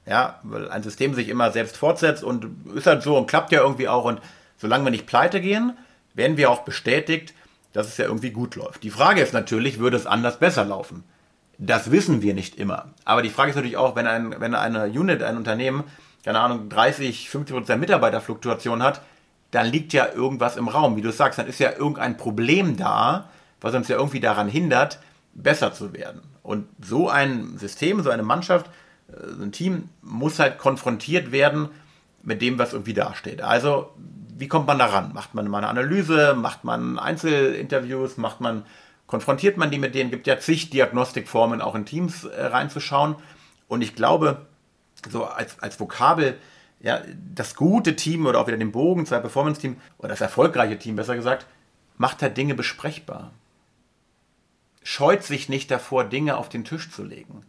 [0.05, 3.63] Ja, weil ein System sich immer selbst fortsetzt und ist halt so und klappt ja
[3.63, 4.05] irgendwie auch.
[4.05, 4.21] Und
[4.59, 5.79] solange wir nicht pleite gehen,
[6.13, 7.33] werden wir auch bestätigt,
[7.79, 8.83] dass es ja irgendwie gut läuft.
[8.83, 11.05] Die Frage ist natürlich, würde es anders besser laufen?
[11.59, 12.87] Das wissen wir nicht immer.
[13.05, 15.85] Aber die Frage ist natürlich auch, wenn, ein, wenn eine Unit, ein Unternehmen,
[16.25, 19.01] keine Ahnung, 30, 50 Prozent Mitarbeiterfluktuation hat,
[19.53, 20.97] dann liegt ja irgendwas im Raum.
[20.97, 24.99] Wie du sagst, dann ist ja irgendein Problem da, was uns ja irgendwie daran hindert,
[25.35, 26.23] besser zu werden.
[26.43, 28.69] Und so ein System, so eine Mannschaft,
[29.13, 31.69] äh, ein Team muss halt konfrontiert werden
[32.25, 33.41] mit dem, was irgendwie dasteht.
[33.41, 33.93] Also,
[34.39, 35.13] wie kommt man daran?
[35.13, 36.35] Macht man mal eine Analyse?
[36.35, 38.19] Macht man Einzelinterviews?
[38.19, 38.65] Macht man,
[39.09, 40.11] konfrontiert man die mit denen?
[40.11, 43.17] Gibt ja zig Diagnostikformen, auch in Teams äh, reinzuschauen.
[43.67, 44.47] Und ich glaube,
[45.11, 46.39] so als, als Vokabel,
[46.81, 47.03] ja,
[47.35, 51.17] das gute Team oder auch wieder den Bogen zu Performance-Team oder das erfolgreiche Team, besser
[51.17, 51.47] gesagt,
[51.97, 53.33] macht halt Dinge besprechbar.
[54.85, 57.45] Scheut sich nicht davor, Dinge auf den Tisch zu legen.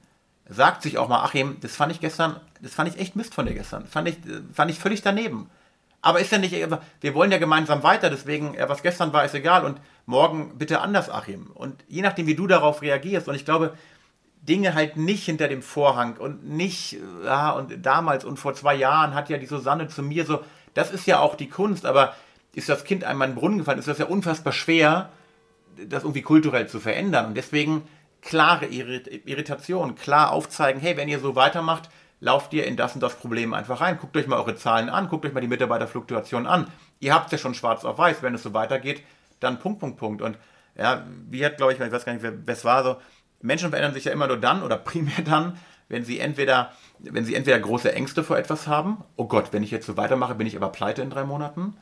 [0.49, 3.45] Sagt sich auch mal, Achim, das fand ich gestern, das fand ich echt Mist von
[3.45, 3.85] dir gestern.
[3.85, 4.17] Fand ich,
[4.51, 5.51] fand ich völlig daneben.
[6.01, 6.55] Aber ist ja nicht,
[7.01, 11.09] wir wollen ja gemeinsam weiter, deswegen, was gestern war, ist egal und morgen bitte anders,
[11.09, 11.51] Achim.
[11.53, 13.73] Und je nachdem, wie du darauf reagierst, und ich glaube,
[14.41, 19.13] Dinge halt nicht hinter dem Vorhang und nicht, ja, und damals und vor zwei Jahren
[19.13, 20.39] hat ja die Susanne zu mir so,
[20.73, 22.15] das ist ja auch die Kunst, aber
[22.53, 25.09] ist das Kind einmal in den Brunnen gefallen, ist das ja unfassbar schwer,
[25.85, 27.25] das irgendwie kulturell zu verändern.
[27.27, 27.83] Und deswegen
[28.21, 33.15] klare Irritation, klar aufzeigen, hey, wenn ihr so weitermacht, lauft ihr in das und das
[33.15, 33.97] Problem einfach rein.
[33.99, 36.67] Guckt euch mal eure Zahlen an, guckt euch mal die Mitarbeiterfluktuation an.
[36.99, 39.03] Ihr habt ja schon schwarz auf weiß, wenn es so weitergeht,
[39.39, 40.21] dann Punkt, Punkt, Punkt.
[40.21, 40.37] Und
[40.75, 42.97] ja, wie hat, glaube ich, ich weiß gar nicht, wer es war, so,
[43.41, 47.35] Menschen verändern sich ja immer nur dann oder primär dann, wenn sie entweder, wenn sie
[47.35, 50.55] entweder große Ängste vor etwas haben, oh Gott, wenn ich jetzt so weitermache, bin ich
[50.55, 51.75] aber pleite in drei Monaten,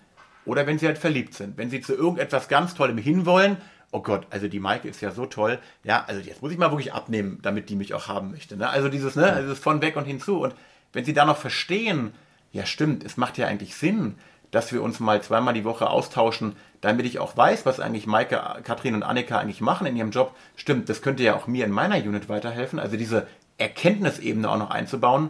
[0.46, 3.58] oder wenn sie halt verliebt sind, wenn sie zu irgendetwas ganz Tollem hinwollen,
[3.92, 6.72] oh Gott, also die Maike ist ja so toll, ja, also jetzt muss ich mal
[6.72, 8.70] wirklich abnehmen, damit die mich auch haben möchte, ne?
[8.70, 10.56] also dieses, ne, also dieses von weg und hinzu und
[10.94, 12.14] wenn sie da noch verstehen,
[12.52, 14.16] ja stimmt, es macht ja eigentlich Sinn,
[14.52, 18.42] dass wir uns mal zweimal die Woche austauschen, damit ich auch weiß, was eigentlich Maike,
[18.64, 20.36] Katrin und Annika eigentlich machen in ihrem Job.
[20.56, 22.80] Stimmt, das könnte ja auch mir in meiner Unit weiterhelfen.
[22.80, 25.30] Also diese Erkenntnisebene auch noch einzubauen,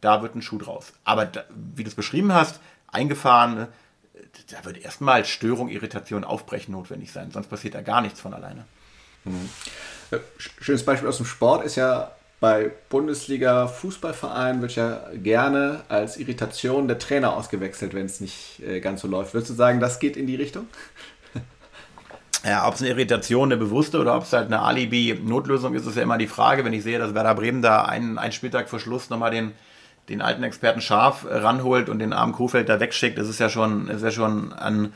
[0.00, 0.92] da wird ein Schuh draus.
[1.04, 1.44] Aber da,
[1.74, 3.68] wie du es beschrieben hast, eingefahren, ne,
[4.50, 7.30] da wird erstmal Störung, Irritation, Aufbrechen notwendig sein.
[7.30, 8.64] Sonst passiert da gar nichts von alleine.
[9.24, 9.48] Mhm.
[10.10, 16.86] Äh, schönes Beispiel aus dem Sport ist ja bei Bundesliga-Fußballvereinen wird ja gerne als Irritation
[16.86, 19.34] der Trainer ausgewechselt, wenn es nicht äh, ganz so läuft.
[19.34, 20.66] Würdest du sagen, das geht in die Richtung?
[22.44, 25.96] Ja, ob es eine Irritation, eine bewusste oder ob es halt eine Alibi-Notlösung ist, ist
[25.96, 26.64] ja immer die Frage.
[26.64, 29.54] Wenn ich sehe, dass Werder Bremen da einen, einen Spieltag vor Schluss nochmal den,
[30.08, 33.88] den alten Experten Scharf ranholt und den armen Kofeld da wegschickt, das ist ja schon,
[33.88, 34.92] ist ja schon an,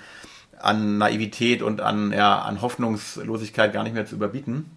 [0.58, 4.76] an Naivität und an, ja, an Hoffnungslosigkeit gar nicht mehr zu überbieten.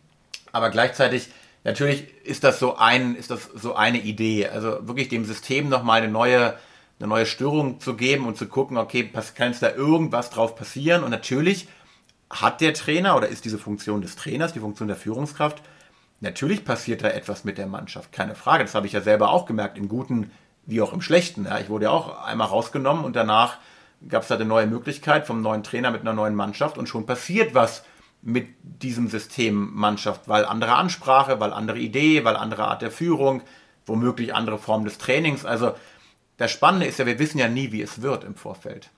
[0.52, 1.30] Aber gleichzeitig
[1.64, 4.48] natürlich ist das so ein, ist das so eine Idee.
[4.48, 6.56] Also wirklich dem System nochmal eine neue,
[7.00, 11.04] eine neue Störung zu geben und zu gucken, okay, kann es da irgendwas drauf passieren?
[11.04, 11.68] Und natürlich
[12.30, 15.62] hat der Trainer oder ist diese Funktion des Trainers, die Funktion der Führungskraft,
[16.26, 18.66] natürlich passiert da etwas mit der Mannschaft, keine Frage.
[18.66, 20.32] Das habe ich ja selber auch gemerkt, im Guten
[20.66, 21.46] wie auch im Schlechten.
[21.46, 23.58] Ja, ich wurde ja auch einmal rausgenommen und danach
[24.10, 27.06] gab es da eine neue Möglichkeit vom neuen Trainer mit einer neuen Mannschaft und schon
[27.06, 27.84] passiert was
[28.22, 33.42] mit diesem System Mannschaft, weil andere Ansprache, weil andere Idee, weil andere Art der Führung,
[33.86, 35.46] womöglich andere Form des Trainings.
[35.46, 35.74] Also
[36.38, 38.90] das Spannende ist ja, wir wissen ja nie, wie es wird im Vorfeld.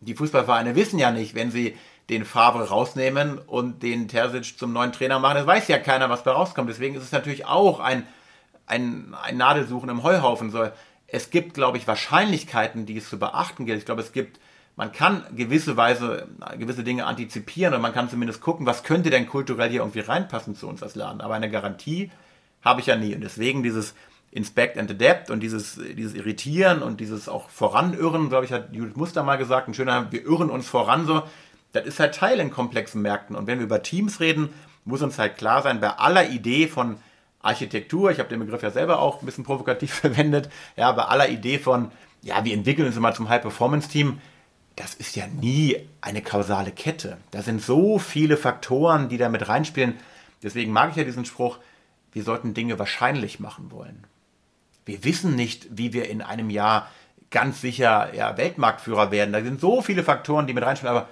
[0.00, 1.76] Die Fußballvereine wissen ja nicht, wenn sie
[2.10, 6.22] den Favre rausnehmen und den Terzic zum neuen Trainer machen, das weiß ja keiner, was
[6.22, 6.68] da rauskommt.
[6.68, 8.06] Deswegen ist es natürlich auch ein,
[8.66, 10.50] ein, ein Nadelsuchen im Heuhaufen.
[10.50, 10.68] So,
[11.06, 13.78] es gibt, glaube ich, Wahrscheinlichkeiten, die es zu beachten gilt.
[13.78, 14.38] Ich glaube, es gibt
[14.76, 16.26] man kann gewisse Weise,
[16.58, 20.56] gewisse Dinge antizipieren und man kann zumindest gucken, was könnte denn kulturell hier irgendwie reinpassen
[20.56, 21.20] zu uns als Laden.
[21.20, 22.10] Aber eine Garantie
[22.62, 23.14] habe ich ja nie.
[23.14, 23.94] Und deswegen dieses
[24.32, 28.96] Inspect and Adapt und dieses, dieses Irritieren und dieses auch Voranirren, glaube ich, hat Judith
[28.96, 31.22] Muster mal gesagt, ein schöner, wir irren uns voran so,
[31.74, 33.36] das ist halt Teil in komplexen Märkten.
[33.36, 34.48] Und wenn wir über Teams reden,
[34.84, 36.96] muss uns halt klar sein, bei aller Idee von
[37.42, 41.28] Architektur, ich habe den Begriff ja selber auch ein bisschen provokativ verwendet, ja, bei aller
[41.28, 41.90] Idee von,
[42.22, 44.20] ja, wir entwickeln uns immer zum High-Performance-Team,
[44.76, 47.18] das ist ja nie eine kausale Kette.
[47.30, 49.94] Da sind so viele Faktoren, die da mit reinspielen.
[50.42, 51.58] Deswegen mag ich ja diesen Spruch,
[52.12, 54.04] wir sollten Dinge wahrscheinlich machen wollen.
[54.84, 56.90] Wir wissen nicht, wie wir in einem Jahr
[57.30, 59.32] ganz sicher ja, Weltmarktführer werden.
[59.32, 60.94] Da sind so viele Faktoren, die mit reinspielen.
[60.94, 61.08] Aber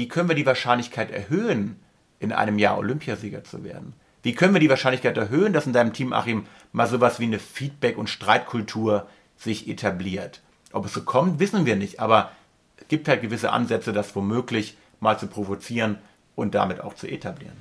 [0.00, 1.76] wie können wir die Wahrscheinlichkeit erhöhen,
[2.20, 3.92] in einem Jahr Olympiasieger zu werden?
[4.22, 7.38] Wie können wir die Wahrscheinlichkeit erhöhen, dass in deinem Team, Achim, mal sowas wie eine
[7.38, 10.40] Feedback- und Streitkultur sich etabliert?
[10.72, 12.00] Ob es so kommt, wissen wir nicht.
[12.00, 12.32] Aber
[12.78, 15.98] es gibt halt gewisse Ansätze, das womöglich mal zu provozieren
[16.34, 17.58] und damit auch zu etablieren.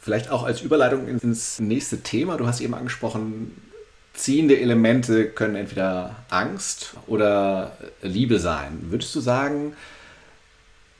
[0.00, 2.38] Vielleicht auch als Überleitung ins nächste Thema.
[2.38, 3.60] Du hast eben angesprochen,
[4.14, 8.86] ziehende Elemente können entweder Angst oder Liebe sein.
[8.88, 9.74] Würdest du sagen,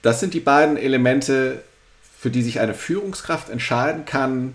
[0.03, 1.63] das sind die beiden Elemente,
[2.19, 4.55] für die sich eine Führungskraft entscheiden kann,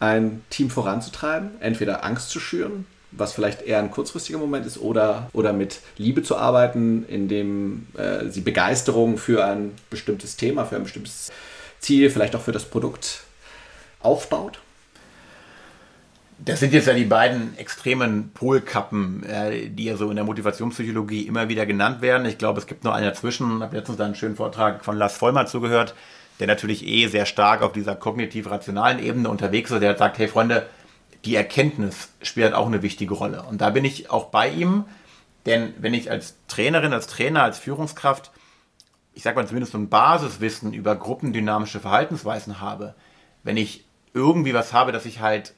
[0.00, 1.50] ein Team voranzutreiben?
[1.60, 6.22] Entweder Angst zu schüren, was vielleicht eher ein kurzfristiger Moment ist, oder, oder mit Liebe
[6.22, 11.30] zu arbeiten, indem äh, sie Begeisterung für ein bestimmtes Thema, für ein bestimmtes
[11.80, 13.20] Ziel, vielleicht auch für das Produkt
[14.00, 14.60] aufbaut?
[16.38, 21.22] Das sind jetzt ja die beiden extremen Polkappen, äh, die ja so in der Motivationspsychologie
[21.22, 22.26] immer wieder genannt werden.
[22.26, 23.58] Ich glaube, es gibt noch einen dazwischen.
[23.58, 25.94] Ich habe letztens einen schönen Vortrag von Lars Vollmer zugehört,
[26.40, 29.80] der natürlich eh sehr stark auf dieser kognitiv-rationalen Ebene unterwegs ist.
[29.80, 30.66] Der hat sagt, hey Freunde,
[31.24, 33.42] die Erkenntnis spielt auch eine wichtige Rolle.
[33.44, 34.84] Und da bin ich auch bei ihm,
[35.46, 38.30] denn wenn ich als Trainerin, als Trainer, als Führungskraft,
[39.14, 42.94] ich sage mal zumindest so ein Basiswissen über gruppendynamische Verhaltensweisen habe,
[43.42, 45.54] wenn ich irgendwie was habe, dass ich halt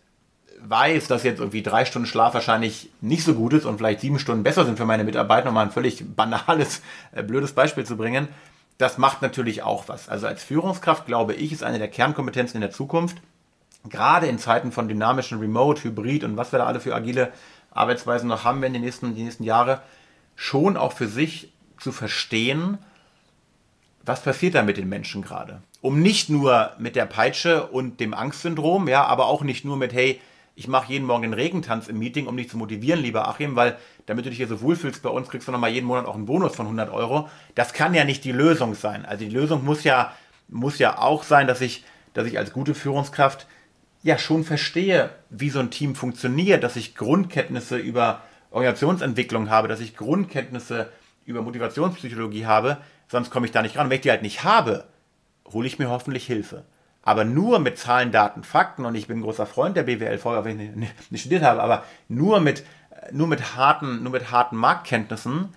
[0.63, 4.19] weiß, dass jetzt irgendwie drei Stunden Schlaf wahrscheinlich nicht so gut ist und vielleicht sieben
[4.19, 6.83] Stunden besser sind für meine Mitarbeiter, um mal ein völlig banales,
[7.13, 8.29] äh, blödes Beispiel zu bringen,
[8.79, 10.09] das macht natürlich auch was.
[10.09, 13.17] Also als Führungskraft, glaube ich, ist eine der Kernkompetenzen in der Zukunft,
[13.89, 17.33] gerade in Zeiten von dynamischen Remote, Hybrid und was wir da alle für agile
[17.71, 19.81] Arbeitsweisen noch haben werden in den nächsten, die nächsten Jahre,
[20.35, 22.79] schon auch für sich zu verstehen,
[24.05, 25.63] was passiert da mit den Menschen gerade.
[25.81, 29.93] Um nicht nur mit der Peitsche und dem Angstsyndrom, ja, aber auch nicht nur mit,
[29.93, 30.21] hey,
[30.57, 33.77] ich mache jeden Morgen den Regentanz im Meeting, um dich zu motivieren, lieber Achim, weil
[34.07, 36.25] damit du dich hier so wohlfühlst bei uns, kriegst du nochmal jeden Monat auch einen
[36.25, 37.29] Bonus von 100 Euro.
[37.55, 39.05] Das kann ja nicht die Lösung sein.
[39.05, 40.13] Also die Lösung muss ja,
[40.49, 41.85] muss ja auch sein, dass ich,
[42.15, 43.47] dass ich als gute Führungskraft
[44.03, 49.81] ja schon verstehe, wie so ein Team funktioniert, dass ich Grundkenntnisse über Organisationsentwicklung habe, dass
[49.81, 50.91] ich Grundkenntnisse
[51.27, 52.79] über Motivationspsychologie habe,
[53.09, 53.91] sonst komme ich da nicht ran.
[53.91, 54.85] Wenn ich die halt nicht habe,
[55.53, 56.65] hole ich mir hoffentlich Hilfe.
[57.07, 60.59] Aber nur mit Zahlen, Daten, Fakten, und ich bin großer Freund der BWLV, auch wenn
[60.59, 62.65] ich nicht, studiert habe, aber nur mit,
[63.13, 65.51] nur, mit harten, nur mit harten Marktkenntnissen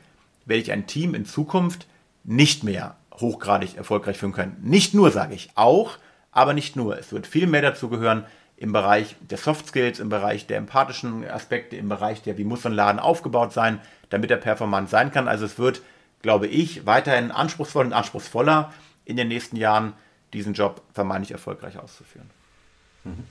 [0.46, 1.88] werde ich ein Team in Zukunft
[2.24, 4.58] nicht mehr hochgradig erfolgreich führen können.
[4.62, 5.98] Nicht nur, sage ich, auch,
[6.32, 7.00] aber nicht nur.
[7.00, 8.26] Es wird viel mehr dazu gehören
[8.56, 12.64] im Bereich der Soft Skills, im Bereich der empathischen Aspekte, im Bereich der, wie muss
[12.68, 13.80] ein Laden aufgebaut sein,
[14.12, 15.28] damit er performant sein kann.
[15.28, 15.82] Also es wird,
[16.22, 18.72] glaube ich, weiterhin anspruchsvoll und anspruchsvoller
[19.04, 19.94] in den nächsten Jahren
[20.34, 22.30] diesen Job vermeintlich erfolgreich auszuführen.
[23.04, 23.24] Mhm.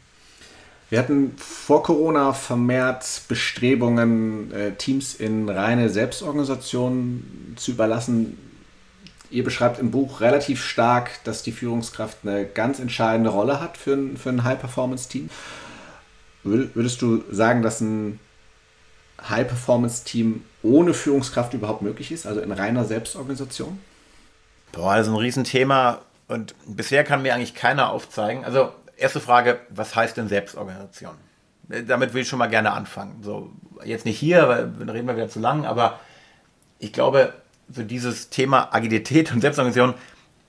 [0.91, 8.39] Wir hatten vor Corona vermehrt Bestrebungen, äh, Teams in reine Selbstorganisation zu überlassen.
[9.31, 13.93] Ihr beschreibt im Buch relativ stark, dass die Führungskraft eine ganz entscheidende Rolle hat für
[13.93, 15.29] ein, für ein High-Performance-Team.
[16.45, 18.19] Würdest du sagen, dass ein
[19.29, 23.79] High-Performance-Team ohne Führungskraft überhaupt möglich ist, also in reiner Selbstorganisation?
[24.73, 28.45] Boah, das ist ein Riesenthema und bisher kann mir eigentlich keiner aufzeigen.
[28.45, 31.15] Also, erste Frage, was heißt denn Selbstorganisation?
[31.87, 33.23] Damit will ich schon mal gerne anfangen.
[33.23, 33.51] So,
[33.85, 35.99] jetzt nicht hier, weil dann reden wir wieder zu lang, aber
[36.79, 37.35] ich glaube,
[37.71, 39.95] so dieses Thema Agilität und Selbstorganisation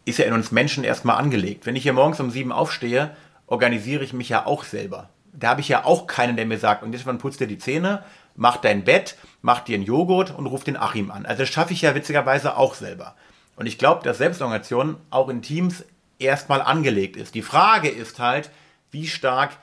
[0.05, 1.65] ist ja in uns Menschen erstmal angelegt.
[1.65, 3.11] Wenn ich hier morgens um sieben aufstehe,
[3.47, 5.09] organisiere ich mich ja auch selber.
[5.33, 8.03] Da habe ich ja auch keinen, der mir sagt, und jetzt putzt dir die Zähne,
[8.35, 11.25] mach dein Bett, mach dir einen Joghurt und ruf den Achim an.
[11.25, 13.15] Also das schaffe ich ja witzigerweise auch selber.
[13.59, 15.83] Und ich glaube, dass Selbstorganisation auch in Teams
[16.17, 17.35] erstmal angelegt ist.
[17.35, 18.51] Die Frage ist halt,
[18.89, 19.57] wie stark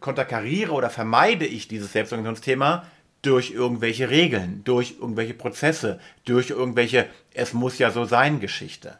[0.00, 2.84] konterkariere oder vermeide ich dieses Selbstorganisationsthema
[3.22, 8.98] durch irgendwelche Regeln, durch irgendwelche Prozesse, durch irgendwelche Es muss ja so sein Geschichte.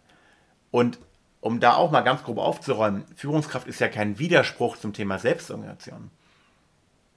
[0.71, 1.01] Und
[1.41, 6.13] um da auch mal ganz grob aufzuräumen, Führungskraft ist ja kein Widerspruch zum Thema Selbstorganisation.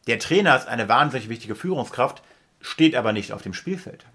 [0.08, 2.24] Der Trainer ist eine wahnsinnig wichtige Führungskraft,
[2.62, 4.08] steht aber nicht auf dem Spielfeld.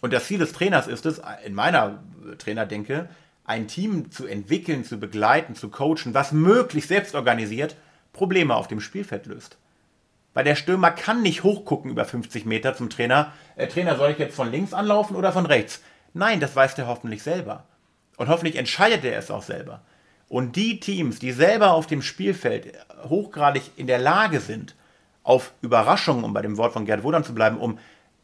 [0.00, 2.02] Und das Ziel des Trainers ist es, in meiner
[2.38, 3.08] Trainerdenke,
[3.44, 7.76] ein Team zu entwickeln, zu begleiten, zu coachen, was möglichst selbst organisiert
[8.12, 9.56] Probleme auf dem Spielfeld löst.
[10.34, 13.32] Weil der Stürmer kann nicht hochgucken über 50 Meter zum Trainer.
[13.56, 15.80] Äh, Trainer, soll ich jetzt von links anlaufen oder von rechts?
[16.14, 17.64] Nein, das weiß der hoffentlich selber.
[18.16, 19.82] Und hoffentlich entscheidet er es auch selber.
[20.28, 22.74] Und die Teams, die selber auf dem Spielfeld
[23.08, 24.74] hochgradig in der Lage sind,
[25.22, 27.78] auf Überraschungen, um bei dem Wort von Gerd Wodern zu bleiben, um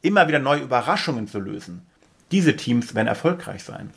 [0.04, 1.86] immer wieder neue Überraschungen zu lösen,
[2.30, 3.90] Diese Teams werden erfolgreich sein.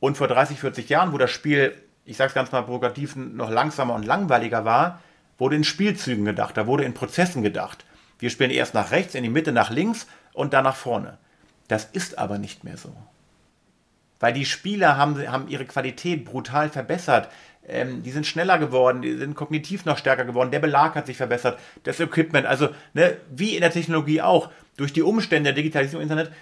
[0.00, 1.74] Und vor 30, 40 Jahren, wo das Spiel,
[2.04, 5.00] ich sage es ganz mal provokativ, noch langsamer und langweiliger war,
[5.36, 7.84] wurde in Spielzügen gedacht, da wurde in Prozessen gedacht.
[8.18, 11.18] Wir spielen erst nach rechts, in die Mitte, nach links und dann nach vorne.
[11.68, 12.94] Das ist aber nicht mehr so.
[14.20, 17.28] Weil die Spieler haben, haben ihre Qualität brutal verbessert.
[17.68, 21.16] Ähm, die sind schneller geworden, die sind kognitiv noch stärker geworden, der Belag hat sich
[21.16, 26.02] verbessert, das Equipment, also ne, wie in der Technologie auch, durch die Umstände der Digitalisierung
[26.02, 26.32] im Internet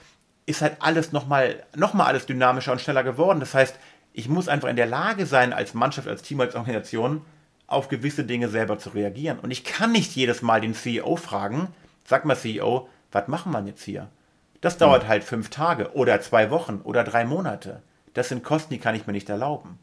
[0.46, 3.40] ist halt alles nochmal noch mal alles dynamischer und schneller geworden.
[3.40, 3.76] Das heißt,
[4.12, 7.22] ich muss einfach in der Lage sein, als Mannschaft, als Team, als Organisation,
[7.66, 9.38] auf gewisse Dinge selber zu reagieren.
[9.38, 11.68] Und ich kann nicht jedes Mal den CEO fragen,
[12.04, 14.08] sag mal CEO, was machen wir jetzt hier?
[14.60, 17.82] Das dauert halt fünf Tage oder zwei Wochen oder drei Monate.
[18.12, 19.78] Das sind Kosten, die kann ich mir nicht erlauben.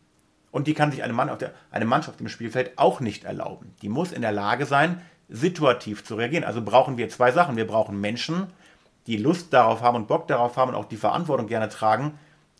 [0.52, 3.74] Und die kann sich eine, Mann der, eine Mannschaft im Spielfeld auch nicht erlauben.
[3.82, 6.44] Die muss in der Lage sein, situativ zu reagieren.
[6.44, 7.56] Also brauchen wir zwei Sachen.
[7.56, 8.48] Wir brauchen Menschen,
[9.08, 12.20] die Lust darauf haben und Bock darauf haben und auch die Verantwortung gerne tragen,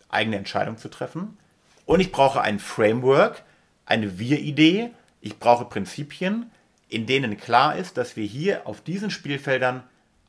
[0.10, 1.38] eigene Entscheidungen zu treffen.
[1.86, 3.44] Und ich brauche ein Framework,
[3.86, 4.92] eine Wir-Idee.
[5.20, 6.50] Ich brauche Prinzipien,
[6.88, 9.84] in denen klar ist, dass wir hier auf diesen Spielfeldern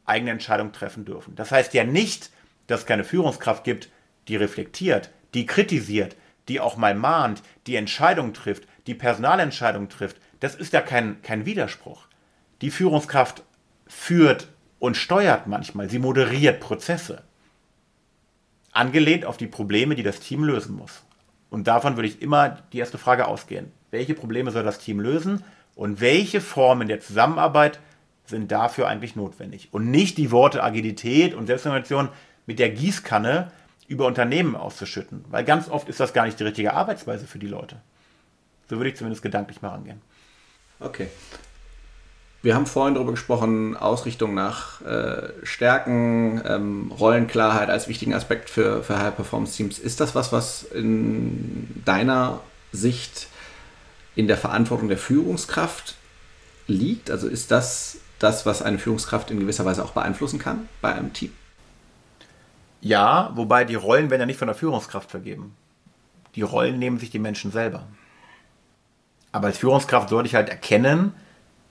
[0.05, 1.37] eigene Entscheidungen treffen dürfen.
[1.37, 2.31] Das heißt ja nicht,
[2.67, 3.89] dass es keine Führungskraft gibt,
[4.29, 6.17] die reflektiert, die kritisiert,
[6.49, 10.17] die auch mal mahnt, die Entscheidungen trifft, die Personalentscheidungen trifft.
[10.41, 12.07] Das ist ja kein, kein Widerspruch.
[12.61, 13.43] Die Führungskraft
[13.87, 17.23] führt und steuert manchmal, sie moderiert Prozesse.
[18.73, 21.03] Angelehnt auf die Probleme, die das Team lösen muss.
[21.51, 23.71] Und davon würde ich immer die erste Frage ausgehen.
[23.91, 27.79] Welche Probleme soll das Team lösen und welche Formen der Zusammenarbeit
[28.25, 29.69] sind dafür eigentlich notwendig.
[29.73, 32.09] Und nicht die Worte Agilität und Selbstorganisation
[32.47, 33.53] mit der Gießkanne
[33.89, 35.25] über Unternehmen auszuschütten.
[35.29, 37.77] Weil ganz oft ist das gar nicht die richtige Arbeitsweise für die Leute.
[38.69, 40.01] So würde ich zumindest gedanklich mal rangehen.
[40.81, 41.09] Okay.
[42.43, 48.83] Wir haben vorhin darüber gesprochen, Ausrichtung nach äh, Stärken, ähm, Rollenklarheit als wichtigen Aspekt für,
[48.83, 49.79] für High-Performance-Teams.
[49.79, 52.41] Ist das was, was in deiner
[52.73, 53.29] Sicht
[54.17, 55.95] in der Verantwortung der Führungskraft
[56.67, 57.13] liegt?
[57.13, 61.13] Also ist das das, was eine Führungskraft in gewisser Weise auch beeinflussen kann bei einem
[61.13, 61.33] Team?
[62.83, 65.55] Ja, wobei die Rollen werden ja nicht von der Führungskraft vergeben.
[66.35, 67.85] Die Rollen nehmen sich die Menschen selber.
[69.31, 71.15] Aber als Führungskraft sollte ich halt erkennen,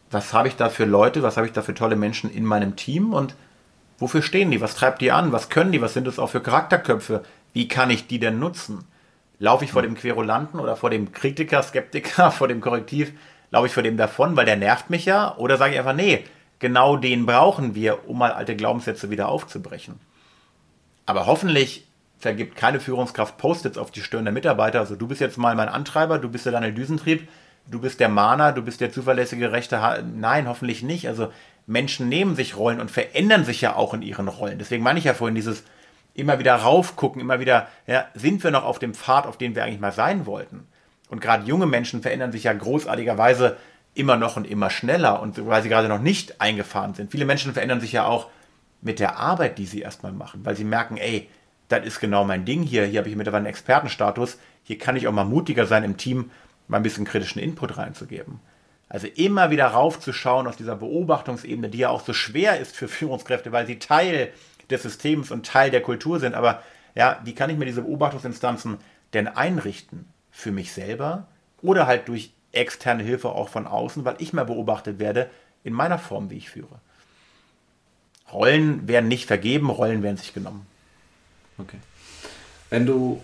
[0.10, 2.78] was habe ich da für Leute, was habe ich da für tolle Menschen in meinem
[2.78, 3.36] Team und
[4.00, 6.42] wofür stehen die, was treibt die an, was können die, was sind das auch für
[6.42, 8.86] Charakterköpfe, wie kann ich die denn nutzen?
[9.38, 13.12] Laufe ich vor dem Querulanten oder vor dem Kritiker, Skeptiker, vor dem Korrektiv,
[13.52, 16.24] laufe ich vor dem davon, weil der nervt mich ja, oder sage ich einfach, nee,
[16.60, 20.00] genau den brauchen wir, um mal alte Glaubenssätze wieder aufzubrechen.
[21.12, 21.86] Aber hoffentlich
[22.20, 24.80] vergibt keine Führungskraft Post-its auf die Stirn der Mitarbeiter.
[24.80, 27.28] Also du bist jetzt mal mein Antreiber, du bist der Daniel Düsentrieb,
[27.70, 31.10] du bist der Mahner, du bist der zuverlässige rechte ha Nein, hoffentlich nicht.
[31.10, 31.30] Also
[31.68, 34.58] Menschen nehmen sich Rollen und verändern sich ja auch in ihren Rollen.
[34.58, 35.66] Deswegen meine ich ja vorhin dieses
[36.14, 39.66] immer wieder raufgucken, immer wieder, ja, sind wir noch auf dem Pfad, auf dem wir
[39.66, 40.66] eigentlich mal sein wollten?
[41.10, 43.58] Und gerade junge Menschen verändern sich ja großartigerweise
[43.96, 47.12] immer noch und immer schneller und weil sie gerade noch nicht eingefahren sind.
[47.12, 48.28] Viele Menschen verändern sich ja auch
[48.82, 51.30] mit der Arbeit, die sie erstmal machen, weil sie merken, ey,
[51.68, 55.08] das ist genau mein Ding hier, hier habe ich mittlerweile einen Expertenstatus, hier kann ich
[55.08, 56.32] auch mal mutiger sein im Team,
[56.68, 58.40] mal ein bisschen kritischen Input reinzugeben.
[58.90, 63.52] Also immer wieder raufzuschauen aus dieser Beobachtungsebene, die ja auch so schwer ist für Führungskräfte,
[63.52, 64.34] weil sie Teil
[64.70, 66.34] des Systems und Teil der Kultur sind.
[66.34, 66.62] Aber
[66.94, 68.78] ja, wie kann ich mir diese Beobachtungsinstanzen
[69.14, 70.08] denn einrichten?
[70.30, 71.28] Für mich selber
[71.62, 75.30] oder halt durch externe Hilfe auch von außen, weil ich mehr beobachtet werde
[75.64, 76.80] in meiner Form, wie ich führe.
[78.32, 80.66] Rollen werden nicht vergeben, Rollen werden sich genommen.
[81.58, 81.78] Okay.
[82.70, 83.22] Wenn du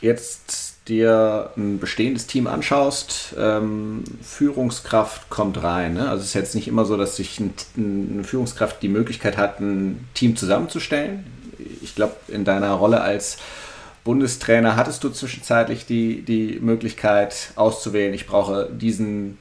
[0.00, 5.94] jetzt dir ein bestehendes Team anschaust, ähm, Führungskraft kommt rein.
[5.94, 6.08] Ne?
[6.08, 9.60] Also es ist jetzt nicht immer so, dass sich ein, eine Führungskraft die Möglichkeit hat,
[9.60, 11.26] ein Team zusammenzustellen.
[11.82, 13.38] Ich glaube, in deiner Rolle als
[14.04, 19.36] Bundestrainer hattest du zwischenzeitlich die, die Möglichkeit auszuwählen, ich brauche diesen,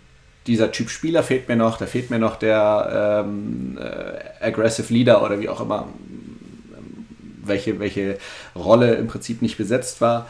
[0.48, 5.24] dieser Typ Spieler fehlt mir noch, da fehlt mir noch der ähm, äh, Aggressive Leader
[5.24, 5.88] oder wie auch immer,
[7.44, 8.18] welche, welche
[8.56, 10.28] Rolle im Prinzip nicht besetzt war.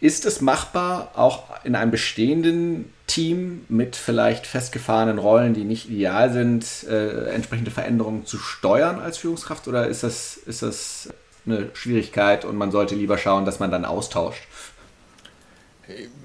[0.00, 6.30] Ist es machbar, auch in einem bestehenden Team mit vielleicht festgefahrenen Rollen, die nicht ideal
[6.30, 9.66] sind, äh, entsprechende Veränderungen zu steuern als Führungskraft?
[9.66, 11.08] Oder ist das, ist das
[11.46, 14.42] eine Schwierigkeit und man sollte lieber schauen, dass man dann austauscht.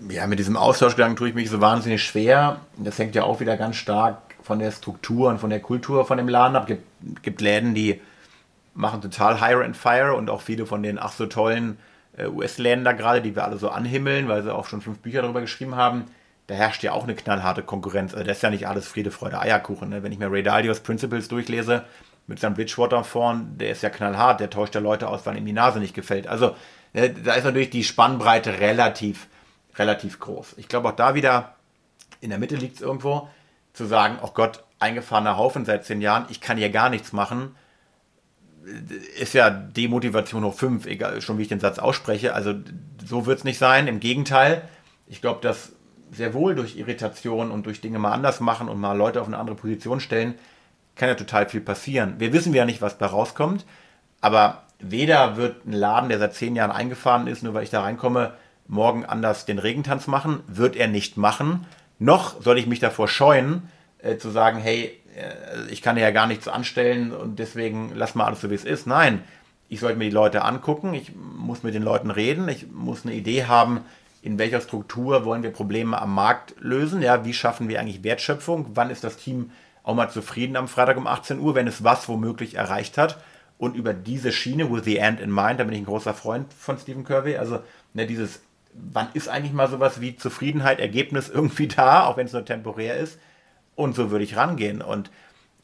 [0.09, 2.61] Ja, mit diesem Austauschgedanken tue ich mich so wahnsinnig schwer.
[2.77, 6.17] Das hängt ja auch wieder ganz stark von der Struktur und von der Kultur von
[6.17, 6.63] dem Laden ab.
[6.63, 8.01] Es gibt, gibt Läden, die
[8.73, 11.77] machen total Hire and Fire und auch viele von den ach so tollen
[12.17, 15.21] äh, US-Läden da gerade, die wir alle so anhimmeln, weil sie auch schon fünf Bücher
[15.21, 16.05] darüber geschrieben haben.
[16.47, 18.13] Da herrscht ja auch eine knallharte Konkurrenz.
[18.13, 19.89] Also das ist ja nicht alles Friede, Freude, Eierkuchen.
[19.89, 20.01] Ne?
[20.03, 21.83] Wenn ich mir Ray Dalios Principles durchlese,
[22.29, 25.45] mit seinem Bridgewater vorn, der ist ja knallhart, der täuscht ja Leute aus, weil ihm
[25.45, 26.27] die Nase nicht gefällt.
[26.27, 26.55] Also
[26.93, 29.27] äh, da ist natürlich die Spannbreite relativ,
[29.79, 30.55] relativ groß.
[30.57, 31.55] Ich glaube auch da wieder,
[32.21, 33.29] in der Mitte liegt es irgendwo,
[33.73, 37.55] zu sagen, oh Gott, eingefahrener Haufen seit zehn Jahren, ich kann hier gar nichts machen,
[39.17, 42.33] ist ja Demotivation hoch fünf, egal schon wie ich den Satz ausspreche.
[42.33, 42.53] Also
[43.03, 43.87] so wird es nicht sein.
[43.87, 44.61] Im Gegenteil,
[45.07, 45.71] ich glaube, dass
[46.11, 49.37] sehr wohl durch Irritation und durch Dinge mal anders machen und mal Leute auf eine
[49.37, 50.35] andere Position stellen,
[50.95, 52.15] kann ja total viel passieren.
[52.19, 53.65] Wir wissen ja nicht, was da rauskommt,
[54.21, 57.81] aber weder wird ein Laden, der seit zehn Jahren eingefahren ist, nur weil ich da
[57.81, 58.33] reinkomme,
[58.69, 61.65] morgen anders den Regentanz machen, wird er nicht machen.
[61.97, 63.63] Noch soll ich mich davor scheuen,
[63.97, 68.25] äh, zu sagen, hey, äh, ich kann ja gar nichts anstellen und deswegen lass mal
[68.25, 68.87] alles so, wie es ist.
[68.87, 69.23] Nein,
[69.67, 73.15] ich sollte mir die Leute angucken, ich muss mit den Leuten reden, ich muss eine
[73.15, 73.81] Idee haben,
[74.21, 78.67] in welcher Struktur wollen wir Probleme am Markt lösen, ja, wie schaffen wir eigentlich Wertschöpfung,
[78.73, 79.51] wann ist das Team
[79.83, 83.17] auch mal zufrieden am Freitag um 18 Uhr, wenn es was womöglich erreicht hat?
[83.57, 86.53] Und über diese Schiene, with the end in mind, da bin ich ein großer Freund
[86.53, 87.59] von Stephen Kirby, also
[87.93, 88.41] ne, dieses,
[88.91, 92.97] wann ist eigentlich mal sowas wie Zufriedenheit, Ergebnis irgendwie da, auch wenn es nur temporär
[92.97, 93.19] ist,
[93.75, 94.81] und so würde ich rangehen.
[94.81, 95.09] Und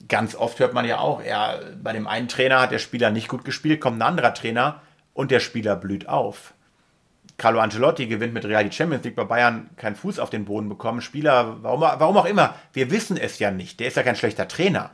[0.07, 3.27] ganz oft hört man ja auch, ja, bei dem einen Trainer hat der Spieler nicht
[3.27, 4.81] gut gespielt, kommt ein anderer Trainer
[5.13, 6.53] und der Spieler blüht auf.
[7.37, 10.69] Carlo Ancelotti gewinnt mit Real die Champions League bei Bayern keinen Fuß auf den Boden
[10.69, 11.01] bekommen.
[11.01, 13.79] Spieler, warum, warum auch immer, wir wissen es ja nicht.
[13.79, 14.91] Der ist ja kein schlechter Trainer.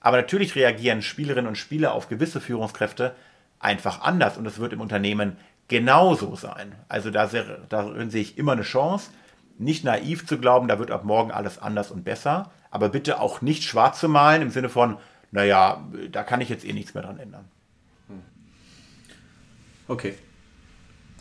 [0.00, 3.14] Aber natürlich reagieren Spielerinnen und Spieler auf gewisse Führungskräfte
[3.58, 5.36] einfach anders und es wird im Unternehmen
[5.72, 6.76] genauso sein.
[6.88, 7.28] Also da
[7.68, 9.10] darin sehe ich immer eine Chance
[9.58, 13.42] nicht naiv zu glauben, da wird ab morgen alles anders und besser, aber bitte auch
[13.42, 14.96] nicht schwarz zu malen im Sinne von,
[15.30, 17.44] naja, da kann ich jetzt eh nichts mehr dran ändern.
[19.88, 20.14] Okay.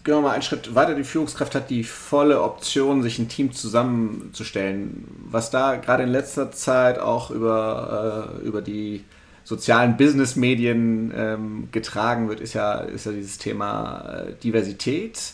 [0.04, 0.95] Gehen wir mal einen Schritt weiter.
[0.95, 5.08] Die Führungskraft hat die volle Option, sich ein Team zusammenzustellen.
[5.26, 9.06] Was da gerade in letzter Zeit auch über, äh, über die
[9.52, 15.34] sozialen Business-Medien ähm, getragen wird, ist ja, ist ja dieses Thema äh, Diversität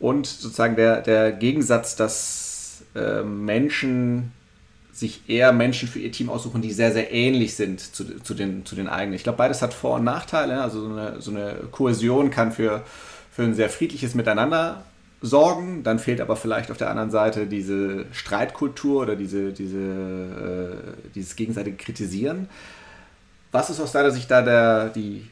[0.00, 4.32] und sozusagen der, der Gegensatz, dass äh, Menschen
[4.92, 8.64] sich eher Menschen für ihr Team aussuchen, die sehr, sehr ähnlich sind zu, zu, den,
[8.64, 9.14] zu den eigenen.
[9.14, 10.62] Ich glaube, beides hat Vor- und Nachteile.
[10.62, 12.82] Also so eine, so eine Kohäsion kann für,
[13.30, 14.84] für ein sehr friedliches Miteinander
[15.20, 15.84] sorgen.
[15.84, 21.36] Dann fehlt aber vielleicht auf der anderen Seite diese Streitkultur oder diese, diese, äh, dieses
[21.36, 22.48] gegenseitige Kritisieren.
[23.52, 25.30] Was ist aus deiner Sicht da der, die,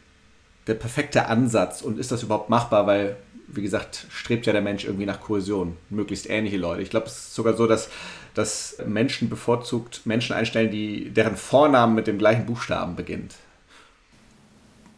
[0.67, 2.87] der perfekte Ansatz und ist das überhaupt machbar?
[2.87, 3.17] Weil
[3.49, 6.83] wie gesagt, strebt ja der Mensch irgendwie nach Kohäsion, möglichst ähnliche Leute.
[6.83, 7.89] Ich glaube, es ist sogar so, dass,
[8.35, 13.35] dass Menschen bevorzugt Menschen einstellen, die, deren Vornamen mit dem gleichen Buchstaben beginnt.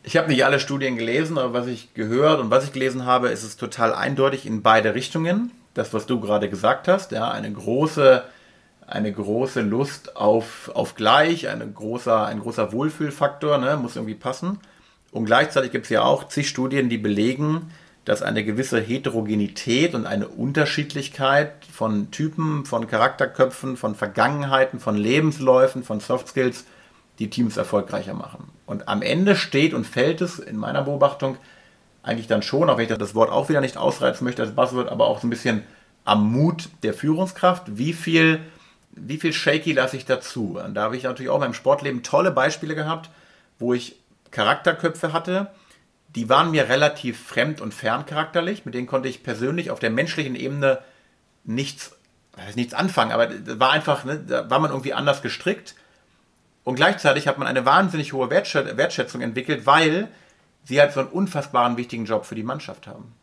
[0.03, 3.29] Ich habe nicht alle Studien gelesen, aber was ich gehört und was ich gelesen habe,
[3.29, 5.51] ist es total eindeutig in beide Richtungen.
[5.75, 8.25] Das, was du gerade gesagt hast, ja, eine große,
[8.89, 14.59] eine große Lust auf, auf gleich, eine großer, ein großer Wohlfühlfaktor, ne, muss irgendwie passen.
[15.13, 17.71] Und gleichzeitig gibt es ja auch zig Studien, die belegen,
[18.05, 25.83] dass eine gewisse Heterogenität und eine Unterschiedlichkeit von Typen, von Charakterköpfen, von Vergangenheiten, von Lebensläufen,
[25.83, 26.65] von Soft Skills
[27.19, 28.49] die Teams erfolgreicher machen.
[28.65, 31.37] Und am Ende steht und fällt es in meiner Beobachtung
[32.03, 34.89] eigentlich dann schon, auch wenn ich das Wort auch wieder nicht ausreizen möchte als Buzzword,
[34.89, 35.63] aber auch so ein bisschen
[36.05, 37.77] am Mut der Führungskraft.
[37.77, 38.41] Wie viel,
[39.01, 40.59] wie viel Shaky lasse ich dazu?
[40.63, 43.11] Und da habe ich natürlich auch beim Sportleben tolle Beispiele gehabt,
[43.59, 43.97] wo ich
[44.31, 45.51] Charakterköpfe hatte,
[46.15, 48.65] die waren mir relativ fremd und fern charakterlich.
[48.65, 50.79] Mit denen konnte ich persönlich auf der menschlichen Ebene
[51.45, 51.97] nichts,
[52.55, 53.13] nichts anfangen.
[53.13, 53.29] Aber
[53.59, 55.75] war einfach, ne, da war man irgendwie anders gestrickt.
[56.65, 60.09] Und gleichzeitig hat man eine wahnsinnig hohe Wertschätzung entwickelt, weil
[60.65, 63.15] sie halt so einen unfassbaren wichtigen Job für die Mannschaft haben.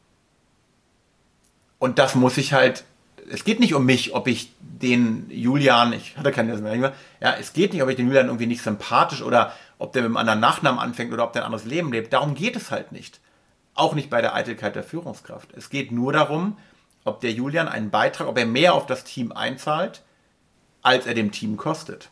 [1.78, 2.84] Und das muss ich halt,
[3.30, 7.54] es geht nicht um mich, ob ich den Julian, ich hatte keinen mehr, ja, es
[7.54, 10.40] geht nicht, ob ich den Julian irgendwie nicht sympathisch oder ob der mit einem anderen
[10.40, 12.14] Nachnamen anfängt oder ob der ein anderes Leben lebt.
[12.14, 13.20] Darum geht es halt nicht.
[13.74, 15.50] Auch nicht bei der Eitelkeit der Führungskraft.
[15.54, 16.58] Es geht nur darum,
[17.04, 20.02] ob der Julian einen Beitrag, ob er mehr auf das Team einzahlt,
[20.82, 22.10] als er dem Team kostet.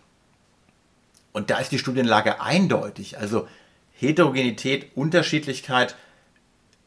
[1.32, 3.18] Und da ist die Studienlage eindeutig.
[3.18, 3.48] Also
[3.94, 5.96] Heterogenität, Unterschiedlichkeit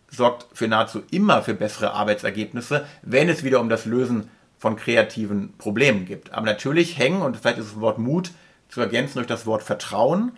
[0.09, 5.57] sorgt für nahezu immer für bessere Arbeitsergebnisse, wenn es wieder um das Lösen von kreativen
[5.59, 6.33] Problemen geht.
[6.33, 8.31] Aber natürlich hängen, und vielleicht ist das Wort Mut
[8.69, 10.33] zu ergänzen durch das Wort Vertrauen,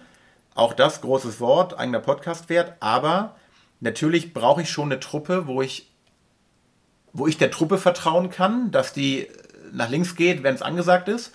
[0.55, 3.37] auch das großes Wort, eigener Podcast wert, aber
[3.81, 5.91] natürlich brauche ich schon eine Truppe, wo ich,
[7.13, 9.29] wo ich der Truppe vertrauen kann, dass die
[9.73, 11.33] nach links geht, wenn es angesagt ist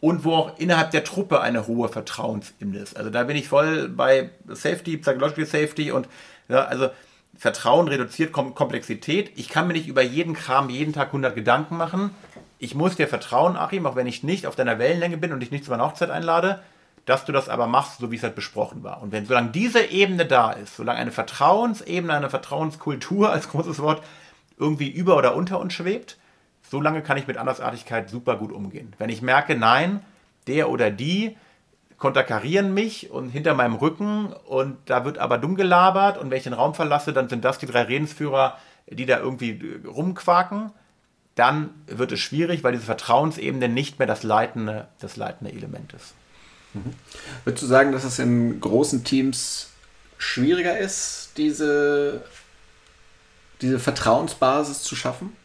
[0.00, 2.96] und wo auch innerhalb der Truppe eine hohe Vertrauensebene ist.
[2.96, 6.08] Also da bin ich voll bei Safety, Psychological Safety und
[6.48, 6.90] ja, also
[7.36, 9.32] Vertrauen reduziert Komplexität.
[9.36, 12.10] Ich kann mir nicht über jeden Kram jeden Tag 100 Gedanken machen.
[12.58, 15.50] Ich muss dir vertrauen, Achim, auch wenn ich nicht auf deiner Wellenlänge bin und dich
[15.50, 16.62] nicht zu meiner Hochzeit einlade
[17.04, 19.02] dass du das aber machst, so wie es halt besprochen war.
[19.02, 24.02] Und wenn solange diese Ebene da ist, solange eine Vertrauensebene, eine Vertrauenskultur als großes Wort
[24.58, 26.18] irgendwie über oder unter uns schwebt,
[26.62, 28.94] solange kann ich mit Andersartigkeit super gut umgehen.
[28.98, 30.04] Wenn ich merke, nein,
[30.46, 31.36] der oder die
[32.02, 36.42] konterkarieren mich und hinter meinem Rücken und da wird aber dumm gelabert und wenn ich
[36.42, 38.58] den Raum verlasse, dann sind das die drei Redensführer,
[38.90, 40.72] die da irgendwie rumquaken,
[41.36, 46.14] dann wird es schwierig, weil diese Vertrauensebene nicht mehr das leitende, das leitende Element ist.
[46.74, 46.92] Mhm.
[47.44, 49.70] Würdest du sagen, dass es in großen Teams
[50.18, 52.24] schwieriger ist, diese,
[53.60, 55.36] diese Vertrauensbasis zu schaffen?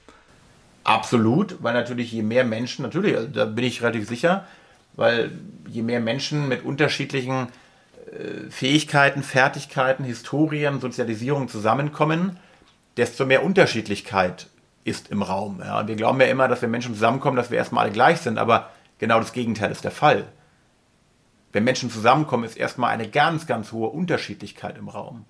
[0.83, 4.47] Absolut, weil natürlich je mehr Menschen, natürlich, also da bin ich relativ sicher,
[4.97, 5.31] weil
[5.69, 7.47] je mehr Menschen mit unterschiedlichen
[8.11, 12.37] äh, Fähigkeiten, Fertigkeiten, Historien, Sozialisierung zusammenkommen,
[12.97, 14.47] desto mehr Unterschiedlichkeit
[14.83, 15.61] ist im Raum.
[15.63, 15.87] Ja.
[15.87, 18.71] wir glauben ja immer, dass wenn Menschen zusammenkommen, dass wir erstmal alle gleich sind, aber
[18.99, 20.25] genau das Gegenteil ist der Fall.
[21.53, 25.25] Wenn Menschen zusammenkommen, ist erstmal eine ganz, ganz hohe Unterschiedlichkeit im Raum.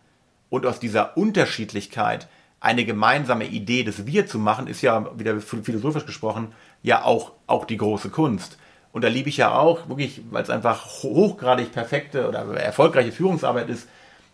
[0.50, 2.28] Und aus dieser Unterschiedlichkeit
[2.60, 6.54] eine gemeinsame Idee des Wir zu machen, ist ja, wieder philosophisch gesprochen,
[6.84, 8.58] ja auch, auch die große Kunst.
[8.98, 13.70] Und da liebe ich ja auch, wirklich, weil es einfach hochgradig perfekte oder erfolgreiche Führungsarbeit
[13.70, 13.88] ist,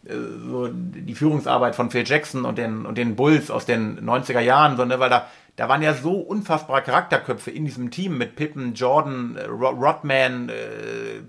[0.06, 0.14] äh,
[0.48, 4.78] so die Führungsarbeit von Phil Jackson und den, und den Bulls aus den 90er Jahren,
[4.78, 9.36] sondern weil da, da waren ja so unfassbare Charakterköpfe in diesem Team mit Pippen, Jordan,
[9.36, 10.54] äh, Rodman, äh,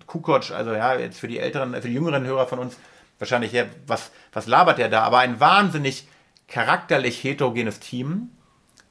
[0.07, 2.79] Kukoc, also ja, jetzt für die älteren, für die jüngeren Hörer von uns
[3.19, 5.03] wahrscheinlich, ja, was, was labert der da?
[5.03, 6.07] Aber ein wahnsinnig
[6.47, 8.31] charakterlich heterogenes Team,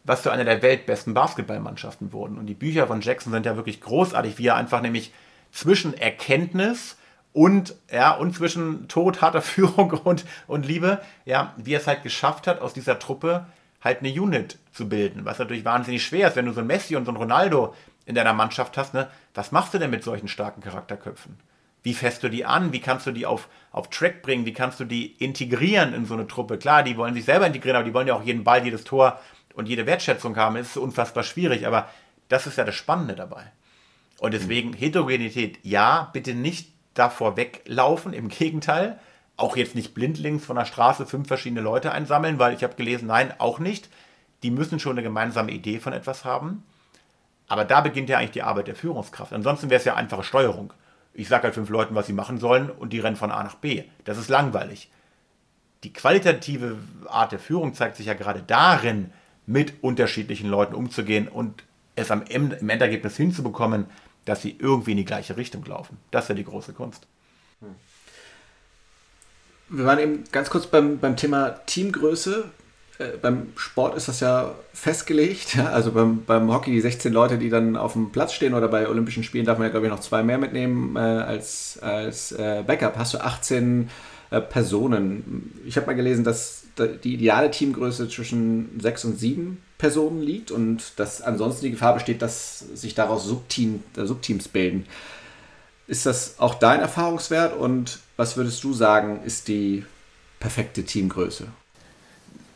[0.03, 2.37] was zu einer der weltbesten Basketballmannschaften wurden.
[2.37, 5.13] Und die Bücher von Jackson sind ja wirklich großartig, wie er einfach nämlich
[5.51, 6.97] zwischen Erkenntnis
[7.31, 12.03] und, ja, und zwischen Tod, harter Führung und, und Liebe, ja, wie er es halt
[12.03, 13.45] geschafft hat, aus dieser Truppe
[13.81, 16.95] halt eine Unit zu bilden, was natürlich wahnsinnig schwer ist, wenn du so ein Messi
[16.95, 17.73] und so ein Ronaldo
[18.05, 19.09] in deiner Mannschaft hast, ne?
[19.33, 21.37] Was machst du denn mit solchen starken Charakterköpfen?
[21.83, 22.71] Wie fässt du die an?
[22.71, 24.45] Wie kannst du die auf, auf Track bringen?
[24.45, 26.57] Wie kannst du die integrieren in so eine Truppe?
[26.57, 29.19] Klar, die wollen sich selber integrieren, aber die wollen ja auch jeden Ball, jedes Tor
[29.53, 30.55] und jede Wertschätzung haben.
[30.55, 31.89] Es ist unfassbar schwierig, aber
[32.29, 33.51] das ist ja das Spannende dabei.
[34.19, 34.75] Und deswegen mhm.
[34.75, 38.99] Heterogenität, ja, bitte nicht davor weglaufen, im Gegenteil.
[39.35, 43.07] Auch jetzt nicht blindlings von der Straße fünf verschiedene Leute einsammeln, weil ich habe gelesen,
[43.07, 43.89] nein, auch nicht.
[44.43, 46.63] Die müssen schon eine gemeinsame Idee von etwas haben.
[47.47, 49.33] Aber da beginnt ja eigentlich die Arbeit der Führungskraft.
[49.33, 50.73] Ansonsten wäre es ja einfache Steuerung.
[51.13, 53.55] Ich sage halt fünf Leuten, was sie machen sollen und die rennen von A nach
[53.55, 53.83] B.
[54.05, 54.89] Das ist langweilig.
[55.83, 56.77] Die qualitative
[57.07, 59.11] Art der Führung zeigt sich ja gerade darin,
[59.45, 61.63] mit unterschiedlichen Leuten umzugehen und
[61.95, 63.85] es am im Endergebnis hinzubekommen,
[64.25, 65.97] dass sie irgendwie in die gleiche Richtung laufen.
[66.11, 67.07] Das ist ja die große Kunst.
[69.69, 72.45] Wir waren eben ganz kurz beim, beim Thema Teamgröße.
[72.99, 75.55] Äh, beim Sport ist das ja festgelegt.
[75.55, 75.71] Ja?
[75.71, 78.87] Also beim, beim Hockey die 16 Leute, die dann auf dem Platz stehen oder bei
[78.87, 82.63] Olympischen Spielen darf man ja, glaube ich, noch zwei mehr mitnehmen äh, als, als äh,
[82.65, 82.97] Backup.
[82.97, 83.89] Hast du 18
[84.29, 85.61] äh, Personen.
[85.65, 90.97] Ich habe mal gelesen, dass die ideale Teamgröße zwischen 6 und 7 Personen liegt und
[90.97, 94.85] dass ansonsten die Gefahr besteht, dass sich daraus Subteam, äh, Subteams bilden.
[95.87, 99.85] Ist das auch dein Erfahrungswert und was würdest du sagen, ist die
[100.39, 101.47] perfekte Teamgröße?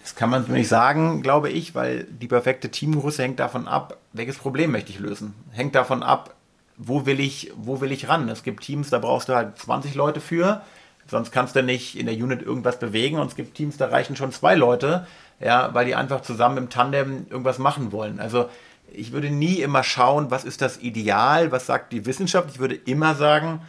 [0.01, 4.37] Das kann man nicht sagen, glaube ich, weil die perfekte Teamgröße hängt davon ab, welches
[4.37, 5.33] Problem möchte ich lösen.
[5.51, 6.33] Hängt davon ab,
[6.77, 8.29] wo will ich, wo will ich ran.
[8.29, 10.61] Es gibt Teams, da brauchst du halt 20 Leute für,
[11.07, 13.19] sonst kannst du nicht in der Unit irgendwas bewegen.
[13.19, 15.07] Und es gibt Teams, da reichen schon zwei Leute,
[15.39, 18.19] ja, weil die einfach zusammen im Tandem irgendwas machen wollen.
[18.19, 18.49] Also
[18.91, 22.49] ich würde nie immer schauen, was ist das Ideal, was sagt die Wissenschaft.
[22.51, 23.61] Ich würde immer sagen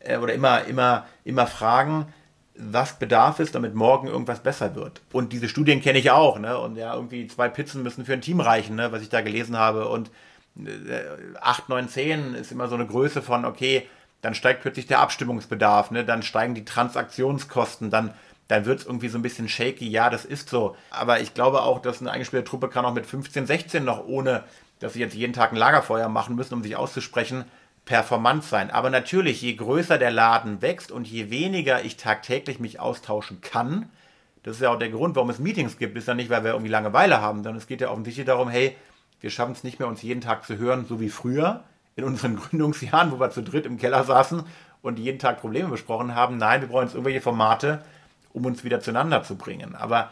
[0.00, 2.06] äh, oder immer, immer, immer fragen,
[2.58, 5.02] was bedarf es, damit morgen irgendwas besser wird.
[5.12, 6.58] Und diese Studien kenne ich auch, ne?
[6.58, 8.92] Und ja, irgendwie zwei Pizzen müssen für ein Team reichen, ne?
[8.92, 9.88] was ich da gelesen habe.
[9.88, 10.10] Und
[10.58, 11.02] äh,
[11.40, 13.86] 8, 9, 10 ist immer so eine Größe von, okay,
[14.20, 16.04] dann steigt plötzlich der Abstimmungsbedarf, ne?
[16.04, 18.12] dann steigen die Transaktionskosten, dann,
[18.48, 19.88] dann wird es irgendwie so ein bisschen shaky.
[19.88, 20.76] Ja, das ist so.
[20.90, 24.44] Aber ich glaube auch, dass eine eingespielte Truppe kann auch mit 15, 16 noch ohne,
[24.78, 27.44] dass sie jetzt jeden Tag ein Lagerfeuer machen müssen, um sich auszusprechen,
[27.84, 28.70] performant sein.
[28.70, 33.88] Aber natürlich, je größer der Laden wächst und je weniger ich tagtäglich mich austauschen kann,
[34.42, 36.52] das ist ja auch der Grund, warum es Meetings gibt, ist ja nicht, weil wir
[36.52, 38.76] irgendwie Langeweile haben, sondern es geht ja offensichtlich darum, hey,
[39.20, 41.64] wir schaffen es nicht mehr, uns jeden Tag zu hören, so wie früher
[41.96, 44.44] in unseren Gründungsjahren, wo wir zu dritt im Keller saßen
[44.82, 46.36] und jeden Tag Probleme besprochen haben.
[46.36, 47.82] Nein, wir brauchen jetzt irgendwelche Formate,
[48.32, 49.74] um uns wieder zueinander zu bringen.
[49.74, 50.10] Aber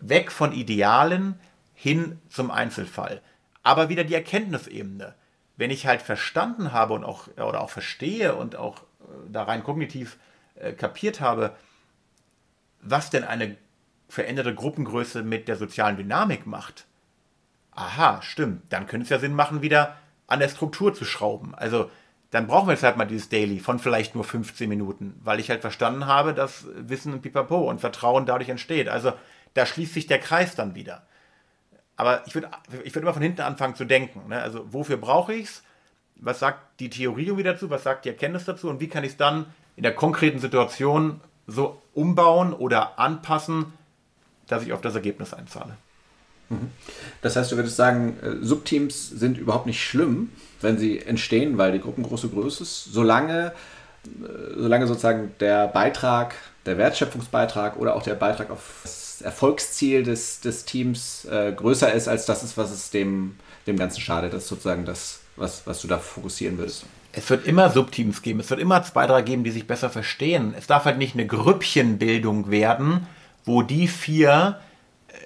[0.00, 1.38] weg von Idealen
[1.74, 3.20] hin zum Einzelfall.
[3.62, 5.14] Aber wieder die Erkenntnisebene
[5.56, 9.62] wenn ich halt verstanden habe und auch oder auch verstehe und auch äh, da rein
[9.62, 10.18] kognitiv
[10.56, 11.54] äh, kapiert habe,
[12.80, 13.56] was denn eine
[14.08, 16.86] veränderte Gruppengröße mit der sozialen Dynamik macht.
[17.72, 18.72] Aha, stimmt.
[18.72, 19.96] Dann könnte es ja Sinn machen, wieder
[20.34, 21.54] an der Struktur zu schrauben.
[21.54, 21.90] Also
[22.30, 25.50] dann brauchen wir jetzt halt mal dieses Daily von vielleicht nur 15 Minuten, weil ich
[25.50, 28.88] halt verstanden habe, dass Wissen und Pipapo und Vertrauen dadurch entsteht.
[28.88, 29.12] Also
[29.54, 31.06] da schließt sich der Kreis dann wieder.
[31.96, 32.50] Aber ich würde
[32.82, 34.28] ich würd immer von hinten anfangen zu denken.
[34.28, 34.42] Ne?
[34.42, 35.62] Also wofür brauche ich es?
[36.16, 37.70] Was sagt die Theorie irgendwie dazu?
[37.70, 38.68] Was sagt die Erkenntnis dazu?
[38.68, 43.72] Und wie kann ich es dann in der konkreten Situation so umbauen oder anpassen,
[44.48, 45.76] dass ich auf das Ergebnis einzahle?
[47.22, 50.30] Das heißt, du würdest sagen, äh, Subteams sind überhaupt nicht schlimm,
[50.60, 53.52] wenn sie entstehen, weil die Gruppengröße groß ist, solange,
[54.06, 54.10] äh,
[54.56, 56.34] solange sozusagen der Beitrag,
[56.66, 62.08] der Wertschöpfungsbeitrag oder auch der Beitrag auf das Erfolgsziel des, des Teams äh, größer ist,
[62.08, 63.36] als das ist, was es dem,
[63.66, 64.32] dem Ganzen schadet.
[64.32, 66.84] Das ist sozusagen das, was, was du da fokussieren willst.
[67.12, 70.52] Es wird immer Subteams geben, es wird immer zwei, drei geben, die sich besser verstehen.
[70.58, 73.06] Es darf halt nicht eine Grüppchenbildung werden,
[73.44, 74.58] wo die vier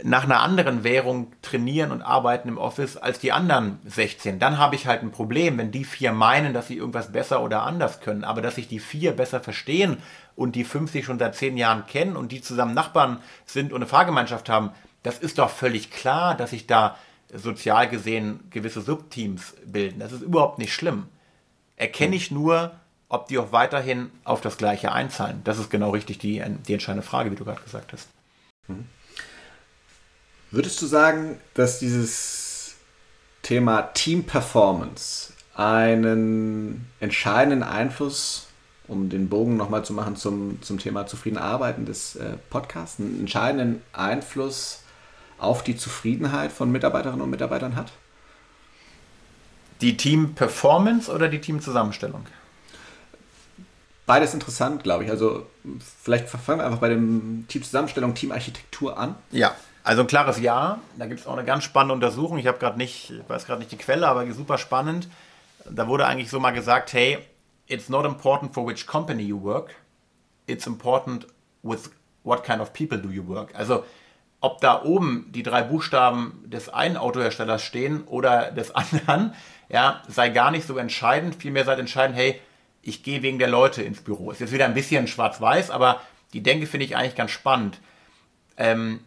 [0.04, 4.38] nach einer anderen Währung trainieren und arbeiten im Office als die anderen 16.
[4.38, 7.62] Dann habe ich halt ein Problem, wenn die vier meinen, dass sie irgendwas besser oder
[7.62, 8.24] anders können.
[8.24, 9.98] Aber dass sich die vier besser verstehen
[10.36, 13.78] und die fünf sich schon seit zehn Jahren kennen und die zusammen Nachbarn sind und
[13.78, 14.70] eine Fahrgemeinschaft haben,
[15.02, 16.96] das ist doch völlig klar, dass sich da
[17.32, 20.00] sozial gesehen gewisse Subteams bilden.
[20.00, 21.06] Das ist überhaupt nicht schlimm.
[21.76, 22.72] Erkenne ich nur,
[23.08, 25.40] ob die auch weiterhin auf das Gleiche einzahlen.
[25.44, 28.08] Das ist genau richtig die, die entscheidende Frage, wie du gerade gesagt hast.
[28.66, 28.86] Mhm.
[30.50, 32.74] Würdest du sagen, dass dieses
[33.42, 38.46] Thema Team Performance einen entscheidenden Einfluss,
[38.86, 43.20] um den Bogen nochmal zu machen zum, zum Thema zufrieden arbeiten des äh, Podcasts, einen
[43.20, 44.80] entscheidenden Einfluss
[45.36, 47.92] auf die Zufriedenheit von Mitarbeiterinnen und Mitarbeitern hat?
[49.82, 52.26] Die Team Performance oder die Team Zusammenstellung?
[54.06, 55.10] Beides interessant, glaube ich.
[55.10, 55.46] Also
[56.02, 59.14] vielleicht fangen wir einfach bei dem Team Zusammenstellung, Team Architektur an.
[59.30, 59.54] Ja.
[59.88, 60.80] Also ein klares Ja.
[60.98, 62.36] Da gibt es auch eine ganz spannende Untersuchung.
[62.36, 65.08] Ich habe gerade nicht, ich weiß gerade nicht die Quelle, aber super spannend.
[65.64, 67.16] Da wurde eigentlich so mal gesagt, hey,
[67.68, 69.74] it's not important for which company you work.
[70.46, 71.26] It's important
[71.62, 71.90] with
[72.22, 73.54] what kind of people do you work.
[73.54, 73.86] Also
[74.42, 79.32] ob da oben die drei Buchstaben des einen Autoherstellers stehen oder des anderen,
[79.70, 81.36] ja, sei gar nicht so entscheidend.
[81.36, 82.38] Vielmehr sei entscheidend, hey,
[82.82, 84.32] ich gehe wegen der Leute ins Büro.
[84.32, 86.02] Ist jetzt wieder ein bisschen schwarz-weiß, aber
[86.34, 87.80] die Denke finde ich eigentlich ganz spannend.
[88.58, 89.00] Ähm,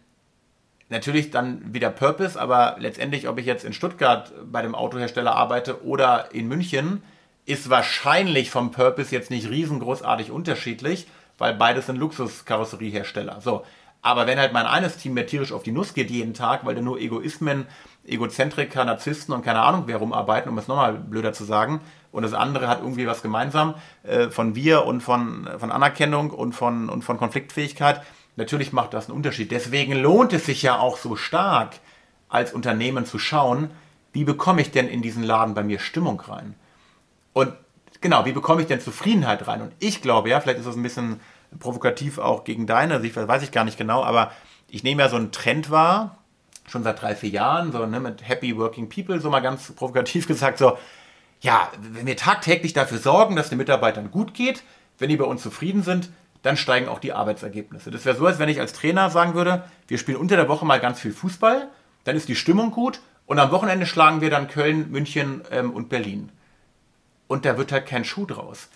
[0.88, 5.84] natürlich dann wieder Purpose, aber letztendlich, ob ich jetzt in Stuttgart bei dem Autohersteller arbeite
[5.84, 7.02] oder in München,
[7.46, 11.06] ist wahrscheinlich vom Purpose jetzt nicht riesengroßartig unterschiedlich,
[11.38, 13.40] weil beides sind Luxuskarosseriehersteller.
[13.40, 13.64] So.
[14.00, 16.74] Aber wenn halt mein eines Team mir tierisch auf die Nuss geht jeden Tag, weil
[16.74, 17.66] da nur Egoismen,
[18.04, 21.80] Egozentriker, Narzissten und keine Ahnung wer rumarbeiten, um es nochmal blöder zu sagen,
[22.10, 26.52] und das andere hat irgendwie was gemeinsam äh, von wir und von, von Anerkennung und
[26.52, 28.02] von, und von Konfliktfähigkeit,
[28.36, 29.50] Natürlich macht das einen Unterschied.
[29.50, 31.74] Deswegen lohnt es sich ja auch so stark,
[32.28, 33.70] als Unternehmen zu schauen,
[34.12, 36.54] wie bekomme ich denn in diesen Laden bei mir Stimmung rein?
[37.32, 37.52] Und
[38.00, 39.60] genau, wie bekomme ich denn Zufriedenheit rein?
[39.62, 41.20] Und ich glaube, ja, vielleicht ist das ein bisschen
[41.58, 44.32] provokativ auch gegen deine Sicht, weiß ich gar nicht genau, aber
[44.68, 46.18] ich nehme ja so einen Trend wahr,
[46.66, 50.26] schon seit drei, vier Jahren, so ne, mit Happy Working People, so mal ganz provokativ
[50.28, 50.78] gesagt, so,
[51.40, 54.62] ja, wenn wir tagtäglich dafür sorgen, dass den Mitarbeitern gut geht,
[54.98, 56.10] wenn die bei uns zufrieden sind,
[56.42, 57.90] dann steigen auch die Arbeitsergebnisse.
[57.90, 60.66] Das wäre so, als wenn ich als Trainer sagen würde, wir spielen unter der Woche
[60.66, 61.68] mal ganz viel Fußball,
[62.04, 65.88] dann ist die Stimmung gut und am Wochenende schlagen wir dann Köln, München ähm, und
[65.88, 66.30] Berlin.
[67.28, 68.68] Und da wird halt kein Schuh draus.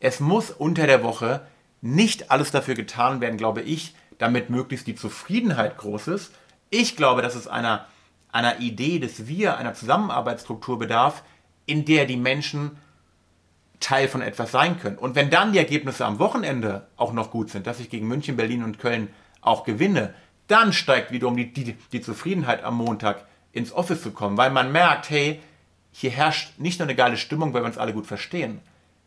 [0.00, 1.46] Es muss unter der Woche
[1.82, 6.32] nicht alles dafür getan werden, glaube ich, damit möglichst die Zufriedenheit groß ist.
[6.70, 7.86] Ich glaube, dass es einer,
[8.32, 11.22] einer Idee des Wir, einer Zusammenarbeitsstruktur bedarf,
[11.66, 12.78] in der die Menschen
[13.80, 14.98] Teil von etwas sein können.
[14.98, 18.36] Und wenn dann die Ergebnisse am Wochenende auch noch gut sind, dass ich gegen München,
[18.36, 19.08] Berlin und Köln
[19.40, 20.14] auch gewinne,
[20.46, 24.70] dann steigt wiederum die, die, die Zufriedenheit am Montag ins Office zu kommen, weil man
[24.70, 25.40] merkt, hey,
[25.92, 28.60] hier herrscht nicht nur eine geile Stimmung, weil wir uns alle gut verstehen.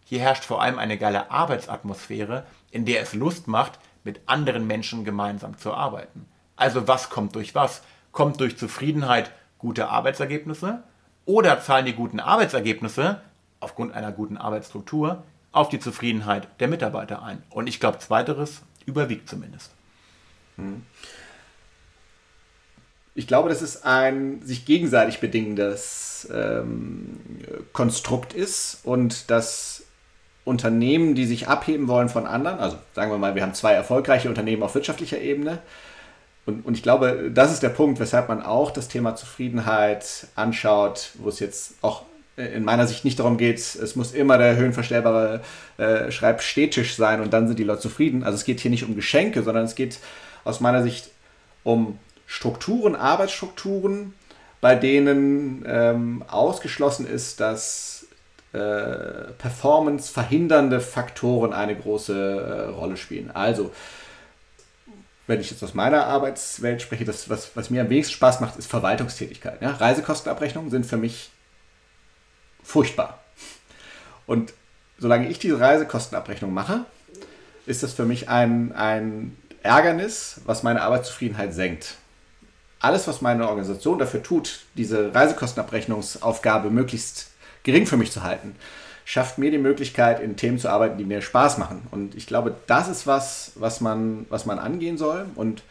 [0.06, 5.06] Hier herrscht vor allem eine geile Arbeitsatmosphäre, in der es Lust macht, mit anderen Menschen
[5.06, 6.26] gemeinsam zu arbeiten.
[6.56, 7.84] Also was kommt durch was?
[8.12, 10.84] Kommt durch Zufriedenheit gute Arbeitsergebnisse
[11.26, 13.22] oder zahlen die guten Arbeitsergebnisse
[13.64, 17.44] aufgrund einer guten Arbeitsstruktur auf die Zufriedenheit der Mitarbeiter ein.
[17.50, 19.72] Und ich glaube, zweiteres überwiegt zumindest.
[20.58, 20.84] Hm.
[23.16, 27.20] Ich glaube, dass es ein sich gegenseitig bedingendes ähm,
[27.72, 29.84] Konstrukt ist und dass
[30.46, 34.30] Unternehmen, die sich abheben wollen von anderen, also sagen wir mal, wir haben zwei erfolgreiche
[34.30, 35.60] Unternehmen auf wirtschaftlicher Ebene,
[36.46, 41.12] und, und ich glaube, das ist der Punkt, weshalb man auch das Thema Zufriedenheit anschaut,
[41.16, 42.04] wo es jetzt auch
[42.36, 45.42] in meiner Sicht nicht darum geht, es muss immer der höhenverstellbare
[45.78, 48.24] äh, Schreibstehtisch sein und dann sind die Leute zufrieden.
[48.24, 50.00] Also es geht hier nicht um Geschenke, sondern es geht
[50.44, 51.12] aus meiner Sicht
[51.64, 54.14] um Strukturen, Arbeitsstrukturen,
[54.62, 58.08] bei denen ähm, ausgeschlossen ist, dass
[58.54, 63.30] äh, Performance verhindernde Faktoren eine große äh, Rolle spielen.
[63.32, 63.72] Also,
[65.28, 68.58] wenn ich jetzt aus meiner Arbeitswelt spreche, das, was, was mir am wenigsten Spaß macht,
[68.58, 69.62] ist Verwaltungstätigkeit.
[69.62, 69.72] Ja?
[69.72, 71.30] Reisekostenabrechnungen sind für mich
[72.64, 73.20] furchtbar.
[74.26, 74.54] Und
[74.98, 76.86] solange ich diese Reisekostenabrechnung mache,
[77.66, 81.96] ist das für mich ein, ein Ärgernis, was meine Arbeitszufriedenheit senkt.
[82.80, 87.32] Alles, was meine Organisation dafür tut, diese Reisekostenabrechnungsaufgabe möglichst
[87.64, 88.56] gering für mich zu halten,
[89.06, 91.88] schafft mir die Möglichkeit, in Themen zu arbeiten, die mir Spaß machen.
[91.92, 95.26] Und ich glaube, das ist was, was man, was man angehen soll.
[95.36, 95.64] Und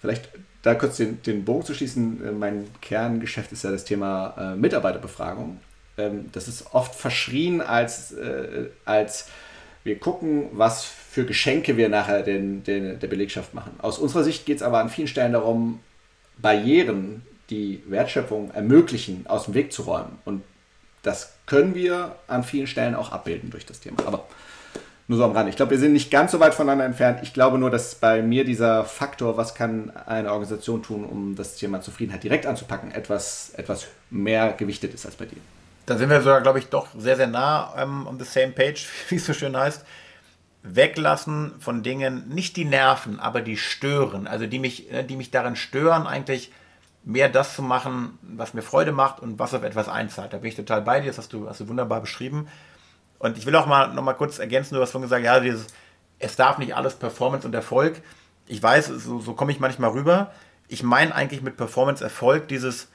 [0.00, 0.28] vielleicht
[0.62, 4.56] da kurz den, den Bogen zu schließen, äh, mein Kerngeschäft ist ja das Thema äh,
[4.56, 5.60] Mitarbeiterbefragung.
[5.98, 9.28] Ähm, das ist oft verschrien als, äh, als
[9.84, 13.72] wir gucken, was für Geschenke wir nachher den, den, der Belegschaft machen.
[13.78, 15.80] Aus unserer Sicht geht es aber an vielen Stellen darum,
[16.38, 20.18] Barrieren, die Wertschöpfung ermöglichen, aus dem Weg zu räumen.
[20.24, 20.42] Und
[21.02, 23.96] das können wir an vielen Stellen auch abbilden durch das Thema.
[24.06, 24.26] Aber
[25.08, 25.48] nur so am Rand.
[25.48, 27.20] Ich glaube, wir sind nicht ganz so weit voneinander entfernt.
[27.22, 31.56] Ich glaube nur, dass bei mir dieser Faktor, was kann eine Organisation tun, um das
[31.56, 35.38] Thema Zufriedenheit direkt anzupacken, etwas, etwas mehr gewichtet ist als bei dir.
[35.88, 38.86] Da sind wir sogar, glaube ich, doch sehr, sehr nah um, on the same page,
[39.08, 39.86] wie es so schön heißt.
[40.62, 44.26] Weglassen von Dingen, nicht die nerven, aber die stören.
[44.26, 46.52] Also die mich, die mich daran stören, eigentlich
[47.04, 50.34] mehr das zu machen, was mir Freude macht und was auf etwas einzahlt.
[50.34, 52.48] Da bin ich total bei dir, das hast du, hast du wunderbar beschrieben.
[53.18, 55.68] Und ich will auch mal noch mal kurz ergänzen, du hast vorhin gesagt, ja, dieses,
[56.18, 58.02] es darf nicht alles Performance und Erfolg.
[58.46, 60.32] Ich weiß, so, so komme ich manchmal rüber.
[60.68, 62.88] Ich meine eigentlich mit Performance Erfolg dieses,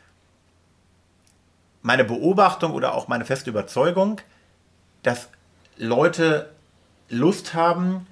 [1.83, 4.19] meine Beobachtung oder auch meine feste Überzeugung,
[5.03, 5.29] dass
[5.77, 6.49] Leute
[7.09, 8.07] Lust haben,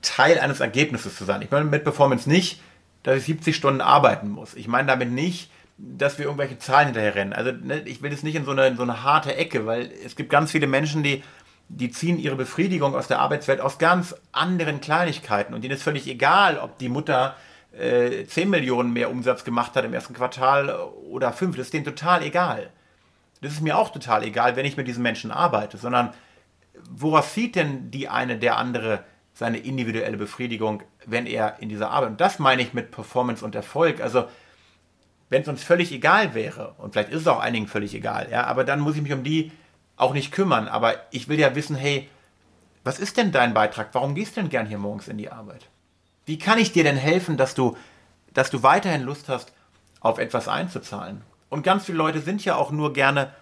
[0.00, 1.42] Teil eines Ergebnisses zu sein.
[1.42, 2.60] Ich meine mit Performance nicht,
[3.02, 4.54] dass ich 70 Stunden arbeiten muss.
[4.54, 7.32] Ich meine damit nicht, dass wir irgendwelche Zahlen hinterher rennen.
[7.32, 9.90] Also ne, ich will jetzt nicht in so, eine, in so eine harte Ecke, weil
[10.04, 11.22] es gibt ganz viele Menschen, die,
[11.68, 16.06] die ziehen ihre Befriedigung aus der Arbeitswelt aus ganz anderen Kleinigkeiten und denen ist völlig
[16.06, 17.36] egal, ob die Mutter
[17.78, 20.70] äh, 10 Millionen mehr Umsatz gemacht hat im ersten Quartal
[21.08, 21.56] oder 5.
[21.56, 22.70] Das ist denen total egal.
[23.40, 26.12] Das ist mir auch total egal, wenn ich mit diesen Menschen arbeite, sondern
[26.90, 29.04] worauf sieht denn die eine, der andere
[29.34, 33.54] seine individuelle Befriedigung, wenn er in dieser Arbeit, und das meine ich mit Performance und
[33.54, 34.28] Erfolg, also
[35.30, 38.44] wenn es uns völlig egal wäre, und vielleicht ist es auch einigen völlig egal, ja,
[38.44, 39.50] aber dann muss ich mich um die
[39.96, 42.08] auch nicht kümmern, aber ich will ja wissen, hey,
[42.84, 43.90] was ist denn dein Beitrag?
[43.92, 45.68] Warum gehst du denn gern hier morgens in die Arbeit?
[46.24, 47.76] Wie kann ich dir denn helfen, dass du,
[48.32, 49.52] dass du weiterhin Lust hast,
[50.00, 51.22] auf etwas einzuzahlen?
[51.48, 53.32] Und ganz viele Leute sind ja auch nur gerne,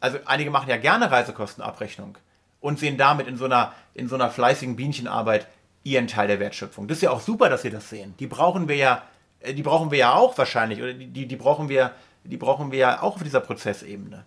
[0.00, 2.18] also einige machen ja gerne Reisekostenabrechnung
[2.60, 5.46] und sehen damit in so einer, in so einer fleißigen Bienchenarbeit
[5.84, 6.86] ihren Teil der Wertschöpfung.
[6.88, 8.14] Das ist ja auch super, dass sie das sehen.
[8.18, 9.02] Die brauchen wir ja,
[9.40, 11.92] äh, die brauchen wir ja auch wahrscheinlich, oder die, die brauchen wir,
[12.24, 14.24] die brauchen wir ja auch auf dieser Prozessebene.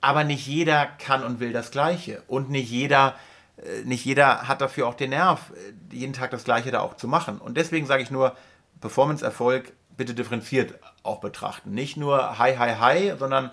[0.00, 2.22] Aber nicht jeder kann und will das Gleiche.
[2.28, 3.14] Und nicht jeder,
[3.84, 7.08] nicht jeder hat dafür auch den Nerv, äh, jeden Tag das Gleiche da auch zu
[7.08, 7.38] machen.
[7.38, 8.36] Und deswegen sage ich nur,
[8.80, 11.72] Performance-Erfolg bitte differenziert auch betrachten.
[11.72, 13.50] Nicht nur hi, hi, hi, sondern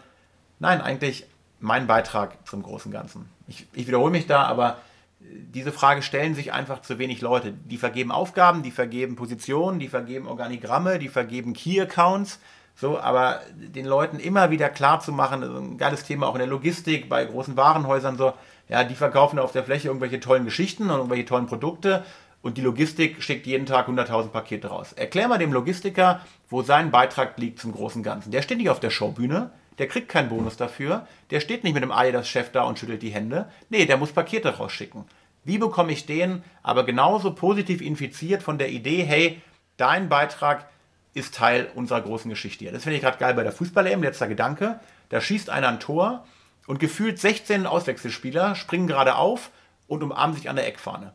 [0.59, 1.25] nein, eigentlich
[1.59, 3.29] mein Beitrag zum großen Ganzen.
[3.47, 4.77] Ich, ich wiederhole mich da, aber
[5.21, 7.51] äh, diese Frage stellen sich einfach zu wenig Leute.
[7.51, 12.39] Die vergeben Aufgaben, die vergeben Positionen, die vergeben Organigramme, die vergeben Key-Accounts.
[12.77, 16.47] So, aber den Leuten immer wieder klar zu machen, ein geiles Thema auch in der
[16.47, 18.33] Logistik, bei großen Warenhäusern so,
[18.69, 22.03] ja, die verkaufen auf der Fläche irgendwelche tollen Geschichten und irgendwelche tollen Produkte
[22.41, 24.93] und die Logistik schickt jeden Tag 100.000 Pakete raus.
[24.93, 28.29] Erklär mal dem Logistiker, wo sein Beitrag liegt zum großen Ganzen.
[28.29, 29.49] Der steht nicht auf der Showbühne,
[29.79, 31.07] der kriegt keinen Bonus dafür.
[31.31, 33.49] Der steht nicht mit dem Adidas-Chef da und schüttelt die Hände.
[33.69, 35.05] Nee, der muss Pakete rausschicken.
[35.43, 39.41] Wie bekomme ich den aber genauso positiv infiziert von der Idee, hey,
[39.77, 40.69] dein Beitrag
[41.13, 42.71] ist Teil unserer großen Geschichte hier.
[42.71, 44.79] Das finde ich gerade geil bei der Fußball-EM, letzter Gedanke.
[45.09, 46.25] Da schießt einer ein Tor
[46.67, 49.51] und gefühlt 16 Auswechselspieler springen gerade auf
[49.87, 51.13] und umarmen sich an der Eckfahne.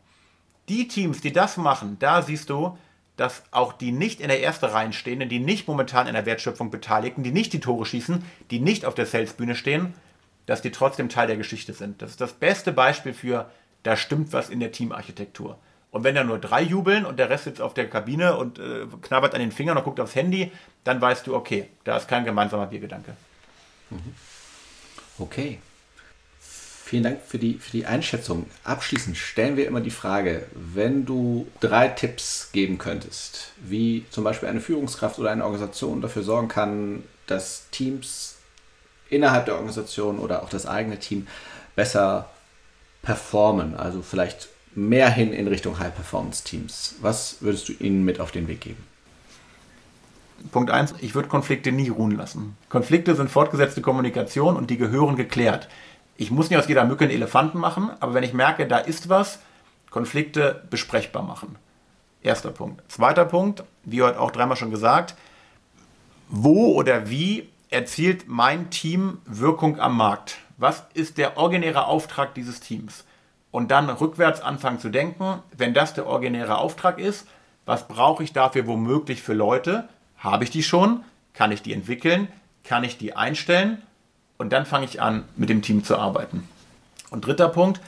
[0.68, 2.78] Die Teams, die das machen, da siehst du,
[3.16, 6.70] dass auch die nicht in der ersten Reihe stehenden, die nicht momentan in der Wertschöpfung
[6.70, 9.94] beteiligten, die nicht die Tore schießen, die nicht auf der Salesbühne stehen,
[10.46, 12.00] dass die trotzdem Teil der Geschichte sind.
[12.00, 13.50] Das ist das beste Beispiel für,
[13.82, 15.58] da stimmt was in der Teamarchitektur.
[15.90, 18.86] Und wenn da nur drei jubeln und der Rest sitzt auf der Kabine und äh,
[19.02, 20.52] knabbert an den Fingern und guckt aufs Handy,
[20.84, 23.16] dann weißt du, okay, da ist kein gemeinsamer Biergedanke.
[23.90, 24.14] Mhm.
[25.20, 25.58] Okay.
[26.40, 28.46] Vielen Dank für die, für die Einschätzung.
[28.64, 34.48] Abschließend stellen wir immer die Frage, wenn du drei Tipps geben könntest, wie zum Beispiel
[34.48, 38.38] eine Führungskraft oder eine Organisation dafür sorgen kann, dass Teams
[39.08, 41.28] innerhalb der Organisation oder auch das eigene Team
[41.76, 42.28] besser
[43.02, 46.96] performen, also vielleicht mehr hin in Richtung High-Performance-Teams.
[47.00, 48.89] Was würdest du ihnen mit auf den Weg geben?
[50.52, 52.56] Punkt 1, ich würde Konflikte nie ruhen lassen.
[52.68, 55.68] Konflikte sind fortgesetzte Kommunikation und die gehören geklärt
[56.16, 59.08] Ich muss nicht aus jeder Mücke einen Elefanten machen, aber wenn ich merke, da ist
[59.08, 59.40] was,
[59.90, 61.56] Konflikte besprechbar machen.
[62.22, 62.82] Erster Punkt.
[62.90, 65.14] Zweiter Punkt, wie heute auch dreimal schon gesagt,
[66.28, 70.38] wo oder wie erzielt mein Team Wirkung am Markt?
[70.58, 73.04] Was ist der originäre Auftrag dieses Teams?
[73.50, 77.26] Und dann rückwärts anfangen zu denken, wenn das der originäre Auftrag ist,
[77.64, 79.88] was brauche ich dafür womöglich für Leute?
[80.20, 81.02] Habe ich die schon?
[81.34, 82.28] Kann ich die entwickeln?
[82.62, 83.82] Kann ich die einstellen?
[84.38, 86.48] Und dann fange ich an, mit dem Team zu arbeiten.
[87.10, 87.80] Und dritter Punkt,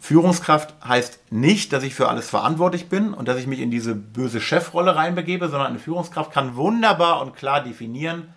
[0.00, 3.94] Führungskraft heißt nicht, dass ich für alles verantwortlich bin und dass ich mich in diese
[3.94, 8.32] böse Chefrolle reinbegebe, sondern eine Führungskraft kann wunderbar und klar definieren,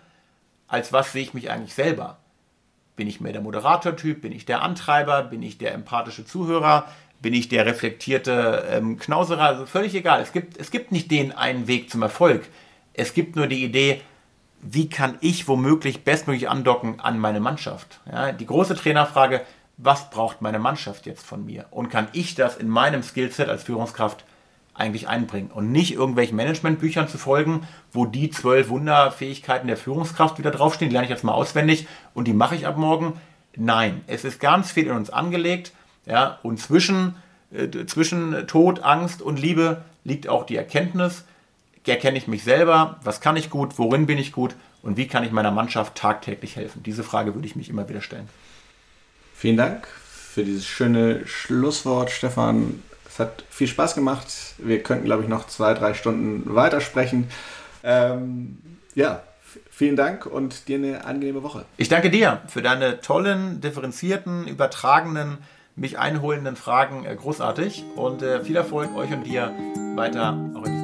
[0.68, 2.18] als was sehe ich mich eigentlich selber.
[2.96, 4.20] Bin ich mehr der Moderatortyp?
[4.20, 5.22] Bin ich der Antreiber?
[5.22, 6.86] Bin ich der empathische Zuhörer?
[7.20, 9.42] Bin ich der reflektierte ähm, Knauserer?
[9.42, 10.20] Also völlig egal.
[10.20, 12.44] Es gibt, es gibt nicht den einen Weg zum Erfolg.
[12.94, 14.00] Es gibt nur die Idee,
[14.62, 18.00] wie kann ich womöglich bestmöglich andocken an meine Mannschaft?
[18.10, 19.42] Ja, die große Trainerfrage,
[19.76, 21.66] was braucht meine Mannschaft jetzt von mir?
[21.70, 24.24] Und kann ich das in meinem Skillset als Führungskraft
[24.72, 25.50] eigentlich einbringen?
[25.50, 30.94] Und nicht irgendwelchen Managementbüchern zu folgen, wo die zwölf Wunderfähigkeiten der Führungskraft wieder draufstehen, die
[30.94, 33.20] lerne ich jetzt mal auswendig und die mache ich ab morgen.
[33.56, 35.72] Nein, es ist ganz viel in uns angelegt.
[36.06, 37.16] Ja, und zwischen,
[37.52, 41.24] äh, zwischen Tod, Angst und Liebe liegt auch die Erkenntnis,
[41.92, 45.24] erkenne ich mich selber, was kann ich gut, worin bin ich gut und wie kann
[45.24, 46.82] ich meiner Mannschaft tagtäglich helfen?
[46.82, 48.28] Diese Frage würde ich mich immer wieder stellen.
[49.34, 52.82] Vielen Dank für dieses schöne Schlusswort, Stefan.
[53.06, 54.26] Es hat viel Spaß gemacht.
[54.58, 57.28] Wir könnten, glaube ich, noch zwei, drei Stunden weitersprechen.
[57.84, 58.58] Ähm,
[58.94, 59.22] ja,
[59.70, 61.64] vielen Dank und dir eine angenehme Woche.
[61.76, 65.38] Ich danke dir für deine tollen, differenzierten, übertragenen,
[65.76, 67.04] mich einholenden Fragen.
[67.04, 69.52] Äh, großartig und äh, viel Erfolg euch und dir
[69.94, 70.83] weiter auch in diesem